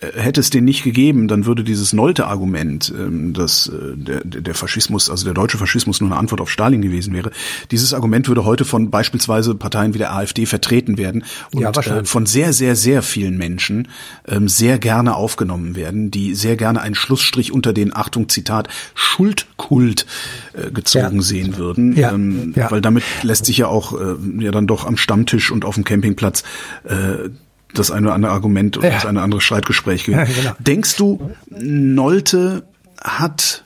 [0.00, 4.54] äh, hätte es den nicht gegeben, dann würde dieses Nolte-Argument, ähm, dass äh, der, der
[4.54, 7.30] Faschismus, also der deutsche Faschismus nur eine Antwort auf Stalin gewesen wäre,
[7.70, 12.06] dieses Argument würde heute von beispielsweise Parteien wie der AfD vertreten werden und ja, äh,
[12.06, 13.88] von sehr, sehr, sehr vielen Menschen
[14.26, 20.06] ähm, sehr gerne aufgenommen werden, die sehr gerne einen Schlussstrich unter den, Achtung, Zitat, Schuldkult
[20.54, 21.22] äh, gezogen ja.
[21.22, 22.12] sehen würden, ja.
[22.12, 22.70] Ähm, ja.
[22.70, 25.84] weil damit lässt sich ja auch äh, ja dann doch am Stammtisch und auf dem
[25.84, 26.42] Campingplatz
[26.84, 27.30] äh,
[27.74, 28.94] das eine oder andere Argument oder ja.
[28.94, 30.28] das eine andere Streitgespräch gehört.
[30.28, 30.56] Ja, genau.
[30.58, 32.64] Denkst du, Nolte
[33.00, 33.64] hat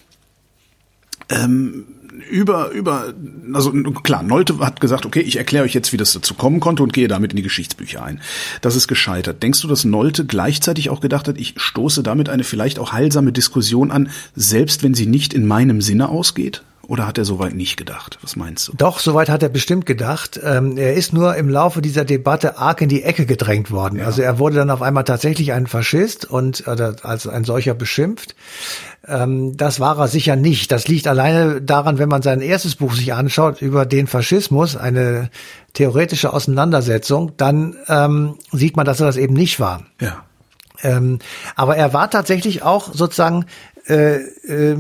[1.29, 1.85] ähm,
[2.31, 3.15] über, über,
[3.53, 6.83] also klar, Nolte hat gesagt, okay, ich erkläre euch jetzt, wie das dazu kommen konnte
[6.83, 8.21] und gehe damit in die Geschichtsbücher ein.
[8.61, 9.43] Das ist gescheitert.
[9.43, 13.33] Denkst du, dass Nolte gleichzeitig auch gedacht hat, ich stoße damit eine vielleicht auch heilsame
[13.33, 16.63] Diskussion an, selbst wenn sie nicht in meinem Sinne ausgeht?
[16.89, 18.19] Oder hat er soweit nicht gedacht?
[18.23, 18.73] Was meinst du?
[18.77, 20.39] Doch, soweit hat er bestimmt gedacht.
[20.43, 23.99] Ähm, er ist nur im Laufe dieser Debatte arg in die Ecke gedrängt worden.
[23.99, 24.07] Ja.
[24.07, 28.37] Also er wurde dann auf einmal tatsächlich ein Faschist und äh, als ein solcher beschimpft.
[29.07, 30.71] Ähm, das war er sicher nicht.
[30.71, 35.31] Das liegt alleine daran, wenn man sein erstes Buch sich anschaut über den Faschismus, eine
[35.73, 39.83] theoretische Auseinandersetzung, dann ähm, sieht man, dass er das eben nicht war.
[40.01, 40.25] Ja.
[40.83, 41.19] Ähm,
[41.57, 43.47] aber er war tatsächlich auch sozusagen
[43.89, 44.77] äh, äh,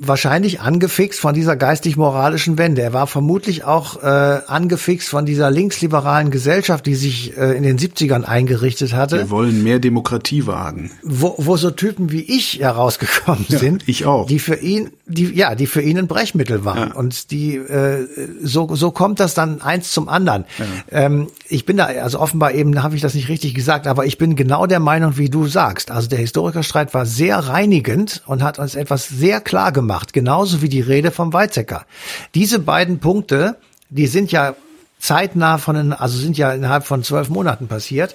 [0.00, 2.82] wahrscheinlich angefixt von dieser geistig-moralischen Wende.
[2.82, 4.06] Er war vermutlich auch äh,
[4.46, 9.18] angefixt von dieser linksliberalen Gesellschaft, die sich äh, in den 70ern eingerichtet hatte.
[9.18, 10.90] Wir wollen mehr Demokratie wagen.
[11.02, 13.88] Wo, wo so Typen wie ich herausgekommen ja, sind.
[13.88, 14.26] Ich auch.
[14.26, 16.90] Die für ihn, die, ja, die für ihn ein Brechmittel waren.
[16.90, 16.94] Ja.
[16.94, 18.06] Und die, äh,
[18.42, 20.44] so, so kommt das dann eins zum anderen.
[20.58, 20.64] Ja.
[21.06, 24.18] Ähm, ich bin da, also offenbar eben habe ich das nicht richtig gesagt, aber ich
[24.18, 25.90] bin genau der Meinung, wie du sagst.
[25.90, 30.60] Also der Historikerstreit war sehr reinigend und hat uns etwas sehr klar gemacht gemacht, genauso
[30.60, 31.86] wie die Rede vom Weizsäcker.
[32.34, 33.56] Diese beiden Punkte,
[33.88, 34.54] die sind ja
[34.98, 38.14] zeitnah von, also sind ja innerhalb von zwölf Monaten passiert.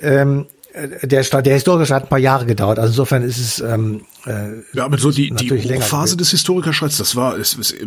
[0.00, 0.46] Ähm,
[1.02, 2.78] der, der historische hat ein paar Jahre gedauert.
[2.78, 7.16] Also insofern ist es ähm, äh, ja, aber so die, die Phase des Historikerschreits, das
[7.16, 7.86] war ist, ist, äh,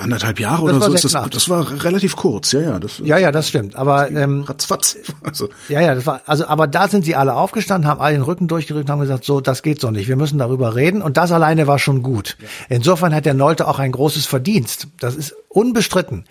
[0.00, 2.78] anderthalb Jahre das oder so, ist das, das war relativ kurz, ja, ja.
[2.78, 3.76] Das, ja, ja, das stimmt.
[3.76, 4.96] Aber ähm, ratzfatz.
[5.24, 5.48] Also.
[5.68, 8.48] Ja, ja, das war, also, aber da sind sie alle aufgestanden, haben alle den Rücken
[8.48, 11.00] durchgerückt, haben gesagt, so, das geht so nicht, wir müssen darüber reden.
[11.00, 12.36] Und das alleine war schon gut.
[12.68, 14.88] Insofern hat der Nolte auch ein großes Verdienst.
[14.98, 16.24] Das ist unbestritten.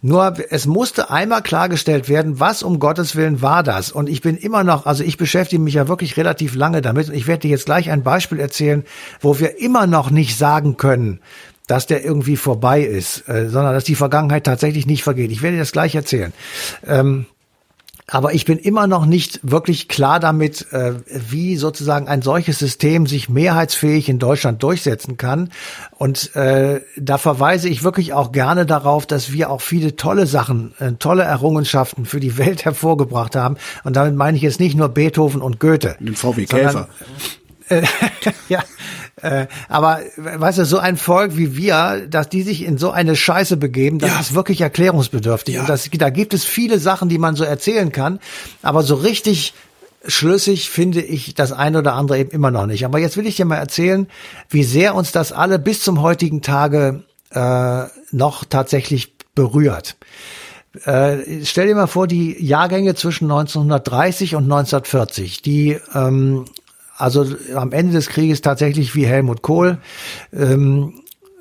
[0.00, 3.92] Nur es musste einmal klargestellt werden, was um Gottes Willen war das.
[3.92, 7.08] Und ich bin immer noch, also ich beschäftige mich ja wirklich relativ lange damit.
[7.08, 8.84] Und ich werde dir jetzt gleich ein Beispiel erzählen
[9.20, 11.20] wo wir immer noch nicht sagen können,
[11.66, 15.30] dass der irgendwie vorbei ist, äh, sondern dass die Vergangenheit tatsächlich nicht vergeht.
[15.30, 16.32] Ich werde dir das gleich erzählen.
[16.86, 17.26] Ähm,
[18.08, 23.06] aber ich bin immer noch nicht wirklich klar damit, äh, wie sozusagen ein solches System
[23.06, 25.50] sich mehrheitsfähig in Deutschland durchsetzen kann.
[25.98, 30.74] Und äh, da verweise ich wirklich auch gerne darauf, dass wir auch viele tolle Sachen,
[30.78, 33.56] äh, tolle Errungenschaften für die Welt hervorgebracht haben.
[33.84, 35.96] Und damit meine ich jetzt nicht nur Beethoven und Goethe.
[36.00, 36.88] Den VW Käfer.
[37.00, 37.41] Äh,
[38.48, 38.62] ja,
[39.22, 43.16] äh, aber weißt du, so ein Volk wie wir, dass die sich in so eine
[43.16, 44.20] Scheiße begeben, das ja.
[44.20, 45.56] ist wirklich erklärungsbedürftig.
[45.56, 45.60] Ja.
[45.62, 48.18] Und das, da gibt es viele Sachen, die man so erzählen kann,
[48.62, 49.54] aber so richtig
[50.06, 52.84] schlüssig finde ich das eine oder andere eben immer noch nicht.
[52.84, 54.08] Aber jetzt will ich dir mal erzählen,
[54.48, 59.96] wie sehr uns das alle bis zum heutigen Tage äh, noch tatsächlich berührt.
[60.84, 66.46] Äh, stell dir mal vor, die Jahrgänge zwischen 1930 und 1940, die ähm,
[66.96, 69.78] also am Ende des Krieges tatsächlich wie Helmut Kohl,
[70.32, 70.94] ähm,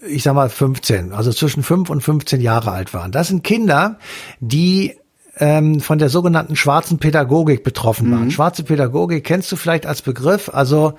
[0.08, 3.12] ich sag mal 15, also zwischen 5 und 15 Jahre alt waren.
[3.12, 4.00] Das sind Kinder,
[4.40, 4.96] die
[5.38, 8.32] ähm, von der sogenannten schwarzen Pädagogik betroffen waren.
[8.32, 10.94] Schwarze Pädagogik kennst du vielleicht als Begriff, also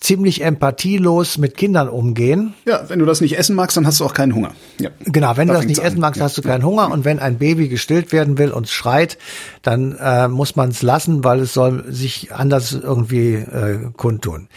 [0.00, 2.54] ziemlich empathielos mit Kindern umgehen.
[2.66, 4.52] Ja, wenn du das nicht essen magst, dann hast du auch keinen Hunger.
[4.80, 4.90] Ja.
[5.04, 5.86] Genau, wenn Da du das nicht an.
[5.86, 6.24] essen magst, Ja.
[6.24, 6.90] hast du keinen Hunger.
[6.90, 9.18] Und wenn ein Baby gestillt werden will und schreit,
[9.62, 14.48] dann äh, muss man es lassen, weil es soll sich anders irgendwie äh, kundtun.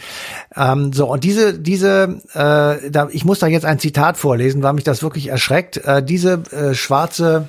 [0.56, 4.72] Ähm, so, und diese, diese, äh, da, ich muss da jetzt ein Zitat vorlesen, weil
[4.74, 5.78] mich das wirklich erschreckt.
[5.78, 7.48] Äh, diese äh, schwarze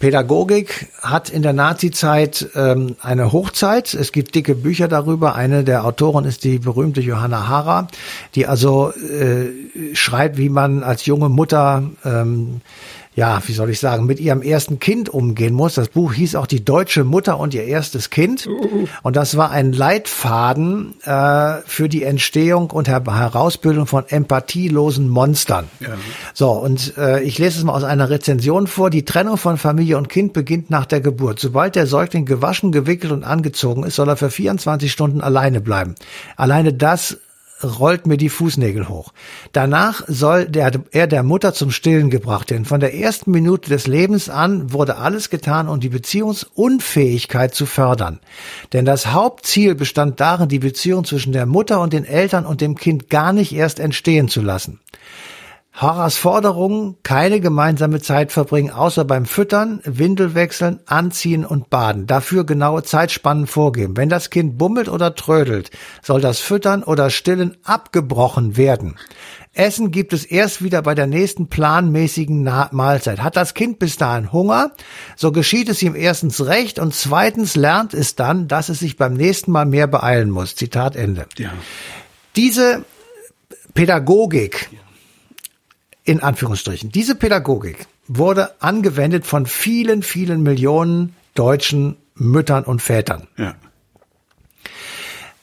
[0.00, 3.94] Pädagogik hat in der Nazi-Zeit ähm, eine Hochzeit.
[3.94, 5.36] Es gibt dicke Bücher darüber.
[5.36, 7.86] Eine der Autoren ist die berühmte Johanna Hara,
[8.34, 12.62] die also äh, schreibt, wie man als junge Mutter ähm,
[13.16, 15.74] ja, wie soll ich sagen, mit ihrem ersten Kind umgehen muss.
[15.74, 18.46] Das Buch hieß auch Die deutsche Mutter und ihr erstes Kind.
[19.02, 25.64] Und das war ein Leitfaden äh, für die Entstehung und Her Herausbildung von empathielosen Monstern.
[26.34, 28.90] So, und äh, ich lese es mal aus einer Rezension vor.
[28.90, 31.40] Die Trennung von Familie und Kind beginnt nach der Geburt.
[31.40, 35.94] Sobald der Säugling gewaschen, gewickelt und angezogen ist, soll er für 24 Stunden alleine bleiben.
[36.36, 37.16] Alleine das
[37.62, 39.12] rollt mir die Fußnägel hoch.
[39.52, 42.64] Danach soll der, er der Mutter zum Stillen gebracht werden.
[42.64, 48.20] Von der ersten Minute des Lebens an wurde alles getan, um die Beziehungsunfähigkeit zu fördern.
[48.72, 52.76] Denn das Hauptziel bestand darin, die Beziehung zwischen der Mutter und den Eltern und dem
[52.76, 54.80] Kind gar nicht erst entstehen zu lassen.
[55.78, 62.06] Horas Forderungen, keine gemeinsame Zeit verbringen, außer beim Füttern, Windel wechseln, Anziehen und Baden.
[62.06, 63.94] Dafür genaue Zeitspannen vorgeben.
[63.94, 65.70] Wenn das Kind bummelt oder trödelt,
[66.02, 68.96] soll das Füttern oder Stillen abgebrochen werden.
[69.52, 73.22] Essen gibt es erst wieder bei der nächsten planmäßigen Mahlzeit.
[73.22, 74.72] Hat das Kind bis dahin Hunger,
[75.14, 79.12] so geschieht es ihm erstens recht und zweitens lernt es dann, dass es sich beim
[79.12, 80.56] nächsten Mal mehr beeilen muss.
[80.56, 81.26] Zitat Ende.
[81.36, 81.50] Ja.
[82.34, 82.84] Diese
[83.74, 84.70] Pädagogik,
[86.06, 93.26] in Anführungsstrichen, diese Pädagogik wurde angewendet von vielen, vielen Millionen deutschen Müttern und Vätern.
[93.36, 93.54] Ja.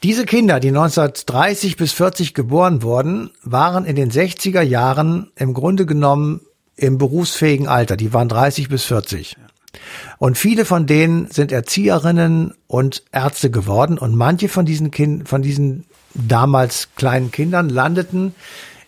[0.02, 5.86] Diese Kinder, die 1930 bis 40 geboren wurden, waren in den 60er Jahren im Grunde
[5.86, 6.40] genommen
[6.76, 7.96] im berufsfähigen Alter.
[7.96, 9.36] Die waren 30 bis 40.
[10.18, 13.98] Und viele von denen sind Erzieherinnen und Ärzte geworden.
[13.98, 18.34] Und manche von diesen Kind, von diesen damals kleinen Kindern landeten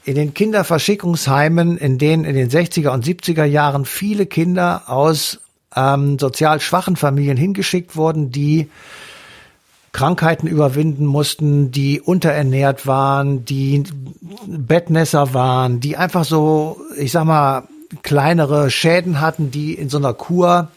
[0.07, 5.41] in den Kinderverschickungsheimen, in denen in den 60er und 70er Jahren viele Kinder aus
[5.75, 8.69] ähm, sozial schwachen Familien hingeschickt wurden, die
[9.91, 13.83] Krankheiten überwinden mussten, die unterernährt waren, die
[14.47, 17.65] Bettnässer waren, die einfach so, ich sag mal,
[18.05, 20.69] kleinere Schäden hatten, die in so einer Kur,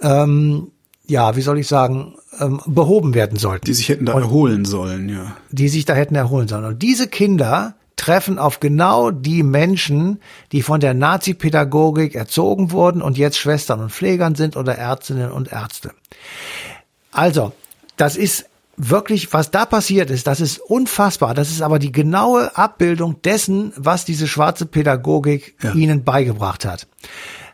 [0.00, 0.68] ähm,
[1.08, 3.64] ja, wie soll ich sagen, ähm, behoben werden sollten.
[3.66, 5.36] Die sich hätten da erholen sollen, ja.
[5.50, 6.64] die sich da hätten erholen sollen.
[6.64, 13.16] Und diese Kinder treffen auf genau die Menschen, die von der Nazi-Pädagogik erzogen wurden und
[13.16, 15.92] jetzt Schwestern und Pflegern sind oder Ärztinnen und Ärzte.
[17.12, 17.52] Also,
[17.96, 21.34] das ist wirklich, was da passiert ist, das ist unfassbar.
[21.34, 25.72] Das ist aber die genaue Abbildung dessen, was diese schwarze Pädagogik Ja.
[25.72, 26.88] ihnen beigebracht hat.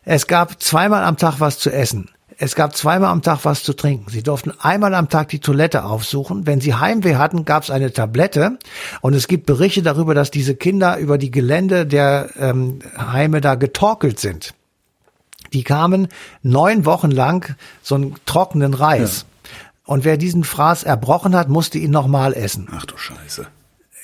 [0.05, 2.09] Es gab zweimal am Tag was zu essen.
[2.41, 4.11] Es gab zweimal am Tag was zu trinken.
[4.11, 6.47] Sie durften einmal am Tag die Toilette aufsuchen.
[6.47, 8.59] Wenn sie Heimweh hatten, gab es eine Tablette.
[9.01, 13.57] Und es gibt Berichte darüber, dass diese Kinder über die Gelände der ähm, Heime da
[13.57, 14.55] getorkelt sind.
[15.53, 16.07] Die kamen
[16.43, 19.27] neun Wochen lang so einen trockenen Reis.
[19.85, 22.69] Und wer diesen Fraß erbrochen hat, musste ihn nochmal essen.
[22.71, 23.49] Ach du Scheiße.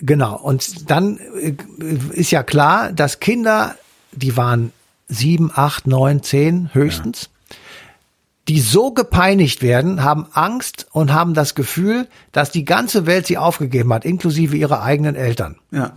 [0.01, 0.37] Genau.
[0.37, 1.55] Und dann äh,
[2.15, 3.77] ist ja klar, dass Kinder,
[4.11, 4.73] die waren
[5.07, 7.29] sieben, acht, neun, zehn höchstens,
[8.49, 13.39] die so gepeinigt werden, haben Angst und haben das Gefühl, dass die ganze Welt sie
[13.39, 15.57] aufgegeben hat, inklusive ihrer eigenen Eltern.
[15.71, 15.95] Ja.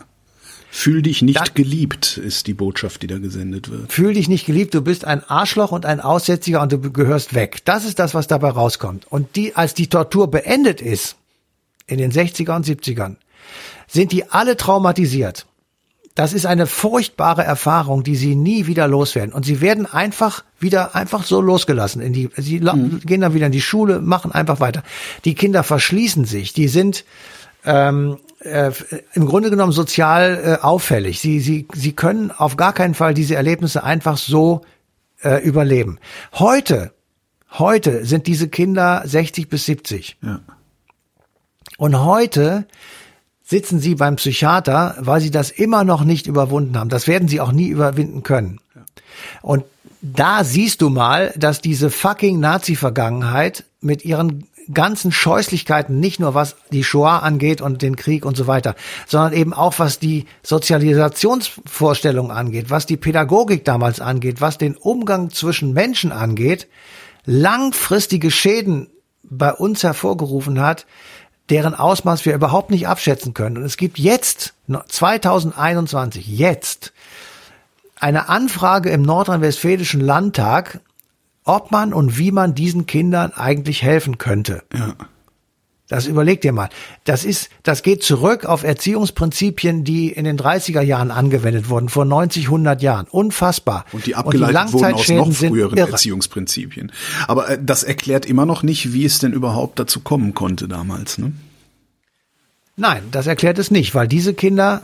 [0.70, 3.92] Fühl dich nicht Dann- geliebt, ist die Botschaft, die da gesendet wird.
[3.92, 7.62] Fühl dich nicht geliebt, du bist ein Arschloch und ein Aussätziger und du gehörst weg.
[7.66, 9.10] Das ist das, was dabei rauskommt.
[9.10, 11.16] Und die, als die Tortur beendet ist,
[11.88, 13.16] in den 60er und 70ern,
[13.88, 15.46] sind die alle traumatisiert.
[16.18, 19.34] Das ist eine furchtbare Erfahrung, die sie nie wieder loswerden.
[19.36, 22.02] Und sie werden einfach wieder einfach so losgelassen.
[22.02, 22.76] In die, sie la-
[23.06, 24.82] gehen dann wieder in die Schule, machen einfach weiter.
[25.26, 26.54] Die Kinder verschließen sich.
[26.54, 27.06] Die sind
[27.66, 28.72] ähm, äh,
[29.14, 31.20] im Grunde genommen sozial äh, auffällig.
[31.20, 34.62] Sie, sie, sie können auf gar keinen Fall diese Erlebnisse einfach so
[35.22, 36.00] äh, überleben.
[36.34, 36.94] Heute,
[37.60, 40.18] heute sind diese Kinder 60 bis 70.
[40.24, 40.40] Ja.
[41.78, 42.66] Und heute
[43.48, 46.90] sitzen sie beim Psychiater, weil sie das immer noch nicht überwunden haben.
[46.90, 48.60] Das werden sie auch nie überwinden können.
[49.42, 49.64] Und
[50.02, 56.58] da siehst du mal, dass diese fucking Nazi-Vergangenheit mit ihren ganzen Scheußlichkeiten, nicht nur was
[56.74, 58.76] die Shoah angeht und den Krieg und so weiter,
[59.08, 65.30] sondern eben auch was die Sozialisationsvorstellung angeht, was die Pädagogik damals angeht, was den Umgang
[65.30, 66.68] zwischen Menschen angeht,
[67.24, 68.90] langfristige Schäden
[69.24, 70.86] bei uns hervorgerufen hat,
[71.50, 73.58] deren Ausmaß wir überhaupt nicht abschätzen können.
[73.58, 74.54] Und es gibt jetzt,
[74.88, 76.94] 2021, jetzt,
[78.00, 80.82] eine Anfrage im Nordrhein-Westfälischen Landtag,
[81.44, 84.64] ob man und wie man diesen Kindern eigentlich helfen könnte.
[84.74, 84.94] Ja.
[85.90, 86.70] Das überleg dir mal.
[87.06, 92.04] Das ist, das geht zurück auf Erziehungsprinzipien, die in den 30er Jahren angewendet wurden, vor
[92.04, 93.08] 90, 100 Jahren.
[93.10, 93.86] Unfassbar.
[93.94, 96.92] Und die abgeleitet und die wurden aus noch früheren Erziehungsprinzipien.
[97.28, 101.18] Aber äh, das erklärt immer noch nicht, wie es denn überhaupt dazu kommen konnte damals,
[101.18, 101.32] ne?
[102.80, 104.84] Nein, das erklärt es nicht, weil diese Kinder,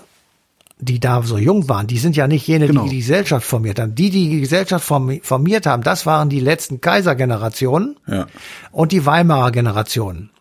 [0.80, 2.86] die da so jung waren, die sind ja nicht jene, genau.
[2.86, 3.94] die die Gesellschaft formiert haben.
[3.94, 8.26] Die, die die Gesellschaft formiert haben, das waren die letzten Kaisergenerationen ja.
[8.72, 10.32] und die Weimarer Generationen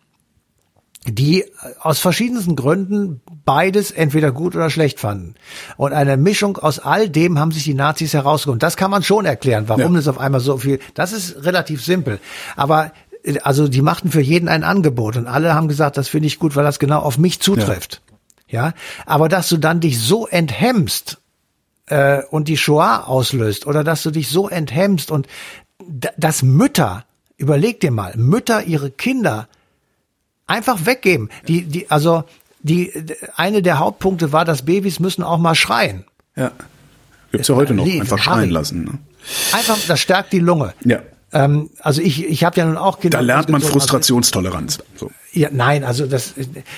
[1.05, 1.45] die
[1.79, 5.35] aus verschiedensten Gründen beides entweder gut oder schlecht fanden.
[5.75, 8.63] Und eine Mischung aus all dem haben sich die Nazis herausgeholt.
[8.63, 9.99] Das kann man schon erklären, warum ja.
[9.99, 10.79] es auf einmal so viel.
[10.93, 12.19] Das ist relativ simpel.
[12.55, 12.91] Aber
[13.43, 16.55] also die machten für jeden ein Angebot und alle haben gesagt, das finde ich gut,
[16.55, 18.01] weil das genau auf mich zutrifft.
[18.47, 18.73] Ja, ja?
[19.05, 21.19] aber dass du dann dich so enthemmst
[21.87, 25.27] äh, und die Shoah auslöst oder dass du dich so enthemmst und
[26.17, 27.05] dass Mütter,
[27.37, 29.47] überleg dir mal, Mütter ihre Kinder
[30.47, 31.29] Einfach weggeben.
[31.47, 32.23] Die, die, also
[32.61, 32.91] die
[33.35, 36.05] eine der Hauptpunkte war, dass Babys müssen auch mal schreien.
[36.35, 36.51] Ja.
[37.31, 37.85] Gibt's ja heute noch.
[37.85, 38.83] Einfach schreien lassen.
[38.85, 38.91] Ne?
[39.53, 40.73] Einfach, das stärkt die Lunge.
[40.83, 40.99] Ja.
[41.33, 43.17] Ähm, also ich, ich habe ja nun auch Kinder.
[43.17, 44.79] Da lernt man Frustrationstoleranz.
[44.95, 45.09] So.
[45.31, 46.33] Ja, nein, also das,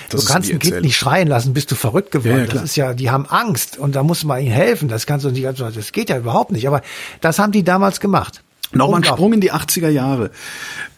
[0.08, 2.38] das du kannst ein Kind nicht schreien lassen, bist du verrückt geworden.
[2.38, 4.88] Ja, ja, das ist ja, die haben Angst und da muss man ihnen helfen.
[4.88, 6.66] Das kannst du nicht, also das geht ja überhaupt nicht.
[6.66, 6.80] Aber
[7.20, 8.42] das haben die damals gemacht.
[8.72, 10.30] Nochmal ein Sprung in die 80er Jahre.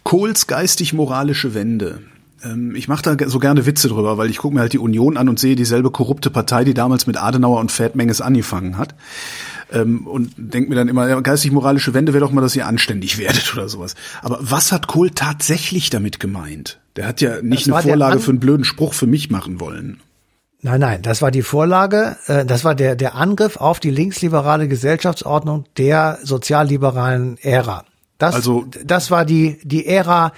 [0.05, 2.01] Kohls geistig-moralische Wende.
[2.45, 5.17] Ähm, ich mache da so gerne Witze drüber, weil ich gucke mir halt die Union
[5.17, 8.95] an und sehe dieselbe korrupte Partei, die damals mit Adenauer und Feldmenges angefangen hat.
[9.73, 13.19] Ähm, und denke mir dann immer, ja, geistig-moralische Wende wäre doch mal, dass ihr anständig
[13.19, 13.95] werdet oder sowas.
[14.23, 16.81] Aber was hat Kohl tatsächlich damit gemeint?
[16.97, 20.01] Der hat ja nicht das eine Vorlage für einen blöden Spruch für mich machen wollen.
[20.61, 24.67] Nein, nein, das war die Vorlage, äh, das war der, der Angriff auf die linksliberale
[24.67, 27.85] Gesellschaftsordnung der sozialliberalen Ära.
[28.19, 30.33] Das, also, das war die, die Ära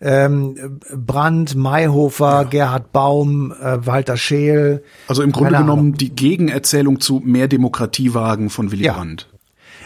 [0.00, 2.42] ähm, Brandt, Mayhofer, ja.
[2.44, 4.84] Gerhard Baum, äh, Walter Scheel.
[5.08, 5.94] Also im Grunde genommen Ahnung.
[5.94, 8.92] die Gegenerzählung zu Mehr Demokratiewagen von Willy ja.
[8.92, 9.33] Brandt.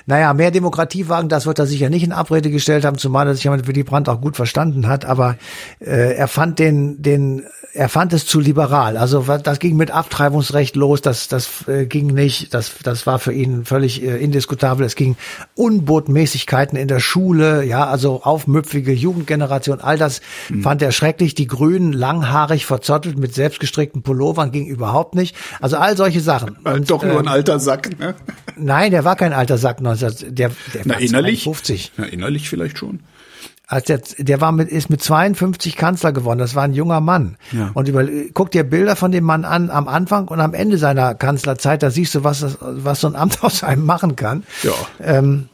[0.09, 3.45] Naja, mehr Demokratiewagen, das wird er sicher nicht in Abrede gestellt haben, zumal er sich
[3.45, 5.37] ja mit Willy Brandt auch gut verstanden hat, aber
[5.81, 7.45] äh, er fand den, den
[7.75, 8.97] er fand es zu liberal.
[8.97, 13.33] Also das ging mit Abtreibungsrecht los, das, das äh, ging nicht, das, das war für
[13.33, 14.85] ihn völlig äh, indiskutabel.
[14.87, 15.17] Es ging
[15.55, 20.63] Unbotmäßigkeiten in der Schule, ja, also aufmüpfige Jugendgeneration, all das mhm.
[20.63, 21.35] fand er schrecklich.
[21.35, 25.37] Die Grünen langhaarig verzottelt mit selbstgestrickten Pullovern ging überhaupt nicht.
[25.61, 26.57] Also all solche Sachen.
[26.65, 28.15] Und, Doch nur äh, ein ähm, alter Sack, ne?
[28.57, 31.43] Nein, der war kein alter Sack, 19, der, der Na, war innerlich?
[31.43, 31.93] 52.
[31.97, 33.01] Na, innerlich vielleicht schon
[33.69, 36.39] als der, der war mit, ist mit 52 Kanzler geworden.
[36.39, 37.37] Das war ein junger Mann.
[37.53, 37.71] Ja.
[37.75, 41.15] Und über, guck dir Bilder von dem Mann an am Anfang und am Ende seiner
[41.15, 41.83] Kanzlerzeit.
[41.83, 44.45] Da siehst du, was, das, was so ein Amt aus einem machen kann.
[44.63, 44.73] Ja.
[45.01, 45.51] Ähm,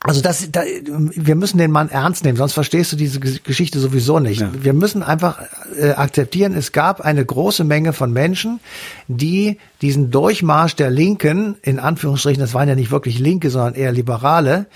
[0.00, 4.20] also das, da, wir müssen den Mann ernst nehmen, sonst verstehst du diese Geschichte sowieso
[4.20, 4.40] nicht.
[4.40, 4.50] Ja.
[4.52, 5.40] Wir müssen einfach
[5.78, 8.60] äh, akzeptieren, es gab eine große Menge von Menschen,
[9.08, 13.92] die diesen Durchmarsch der Linken, in Anführungsstrichen, das waren ja nicht wirklich Linke, sondern eher
[13.92, 14.66] Liberale,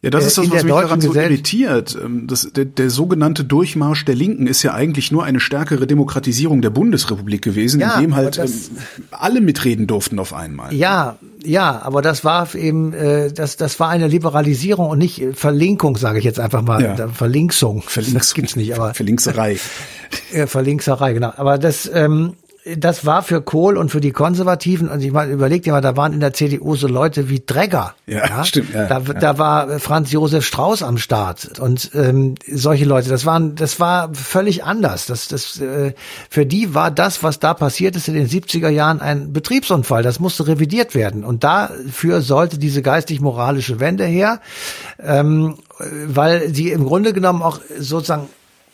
[0.00, 1.98] ja, das ist das, was mich daran so irritiert.
[2.02, 6.62] Ähm, das, der, der sogenannte Durchmarsch der Linken ist ja eigentlich nur eine stärkere Demokratisierung
[6.62, 10.72] der Bundesrepublik gewesen, ja, in dem halt das, ähm, alle mitreden durften auf einmal.
[10.72, 15.96] Ja, ja, aber das war eben, äh, das, das war eine Liberalisierung und nicht Verlinkung,
[15.96, 16.82] sage ich jetzt einfach mal.
[16.82, 17.08] Ja.
[17.08, 17.82] Verlinksung.
[17.82, 18.18] Verlinksung.
[18.18, 18.94] Das gibt's nicht, aber.
[18.94, 19.58] Verlinkserei.
[20.46, 21.32] Verlinkserei, genau.
[21.36, 22.34] Aber das, ähm,
[22.76, 25.96] das war für Kohl und für die Konservativen, und ich mal überlegt dir mal, da
[25.96, 27.94] waren in der CDU so Leute wie Dregger.
[28.06, 28.44] Ja, ja?
[28.44, 28.74] stimmt.
[28.74, 29.12] Ja, da, ja.
[29.14, 33.08] da war Franz Josef Strauß am Start und ähm, solche Leute.
[33.08, 35.06] Das waren, das war völlig anders.
[35.06, 35.94] Das, das, äh,
[36.28, 40.02] für die war das, was da passiert ist in den 70er Jahren, ein Betriebsunfall.
[40.02, 41.24] Das musste revidiert werden.
[41.24, 44.40] Und dafür sollte diese geistig-moralische Wende her,
[45.02, 45.56] ähm,
[46.06, 48.28] weil sie im Grunde genommen auch sozusagen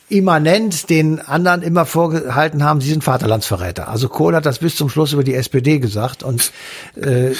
[0.08, 3.88] immanent den anderen immer vorgehalten haben, sie sind Vaterlandsverräter.
[3.88, 6.52] Also Kohl hat das bis zum Schluss über die SPD gesagt und
[6.96, 7.32] äh,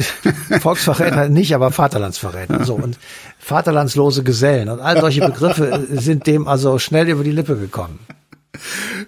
[0.60, 2.64] Volksverräter nicht, aber Vaterlandsverräter.
[2.64, 2.98] So und
[3.38, 7.98] Vaterlandslose Gesellen und all solche Begriffe sind dem also schnell über die Lippe gekommen.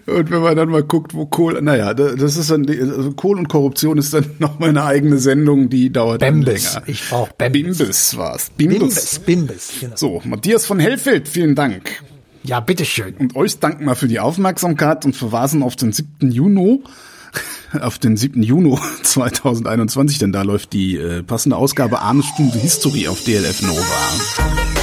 [0.05, 3.47] Und wenn man dann mal guckt, wo Kohl, naja, das ist dann, also Kohl und
[3.47, 6.73] Korruption ist dann noch mal eine eigene Sendung, die dauert Bembis.
[6.73, 6.87] länger.
[6.87, 7.77] Ich brauche Bembis.
[7.77, 8.49] Bimbis war's.
[8.57, 8.79] Bimbis.
[8.79, 9.95] Bimbis, Bimbis genau.
[9.95, 12.03] So, Matthias von Hellfeld, vielen Dank.
[12.43, 13.15] Ja, bitteschön.
[13.15, 16.29] Und euch danken wir für die Aufmerksamkeit und verweisen auf den 7.
[16.31, 16.83] Juni,
[17.81, 18.43] auf den 7.
[18.43, 24.82] Juni 2021, denn da läuft die äh, passende Ausgabe Arme Stunde History auf DLF Nova.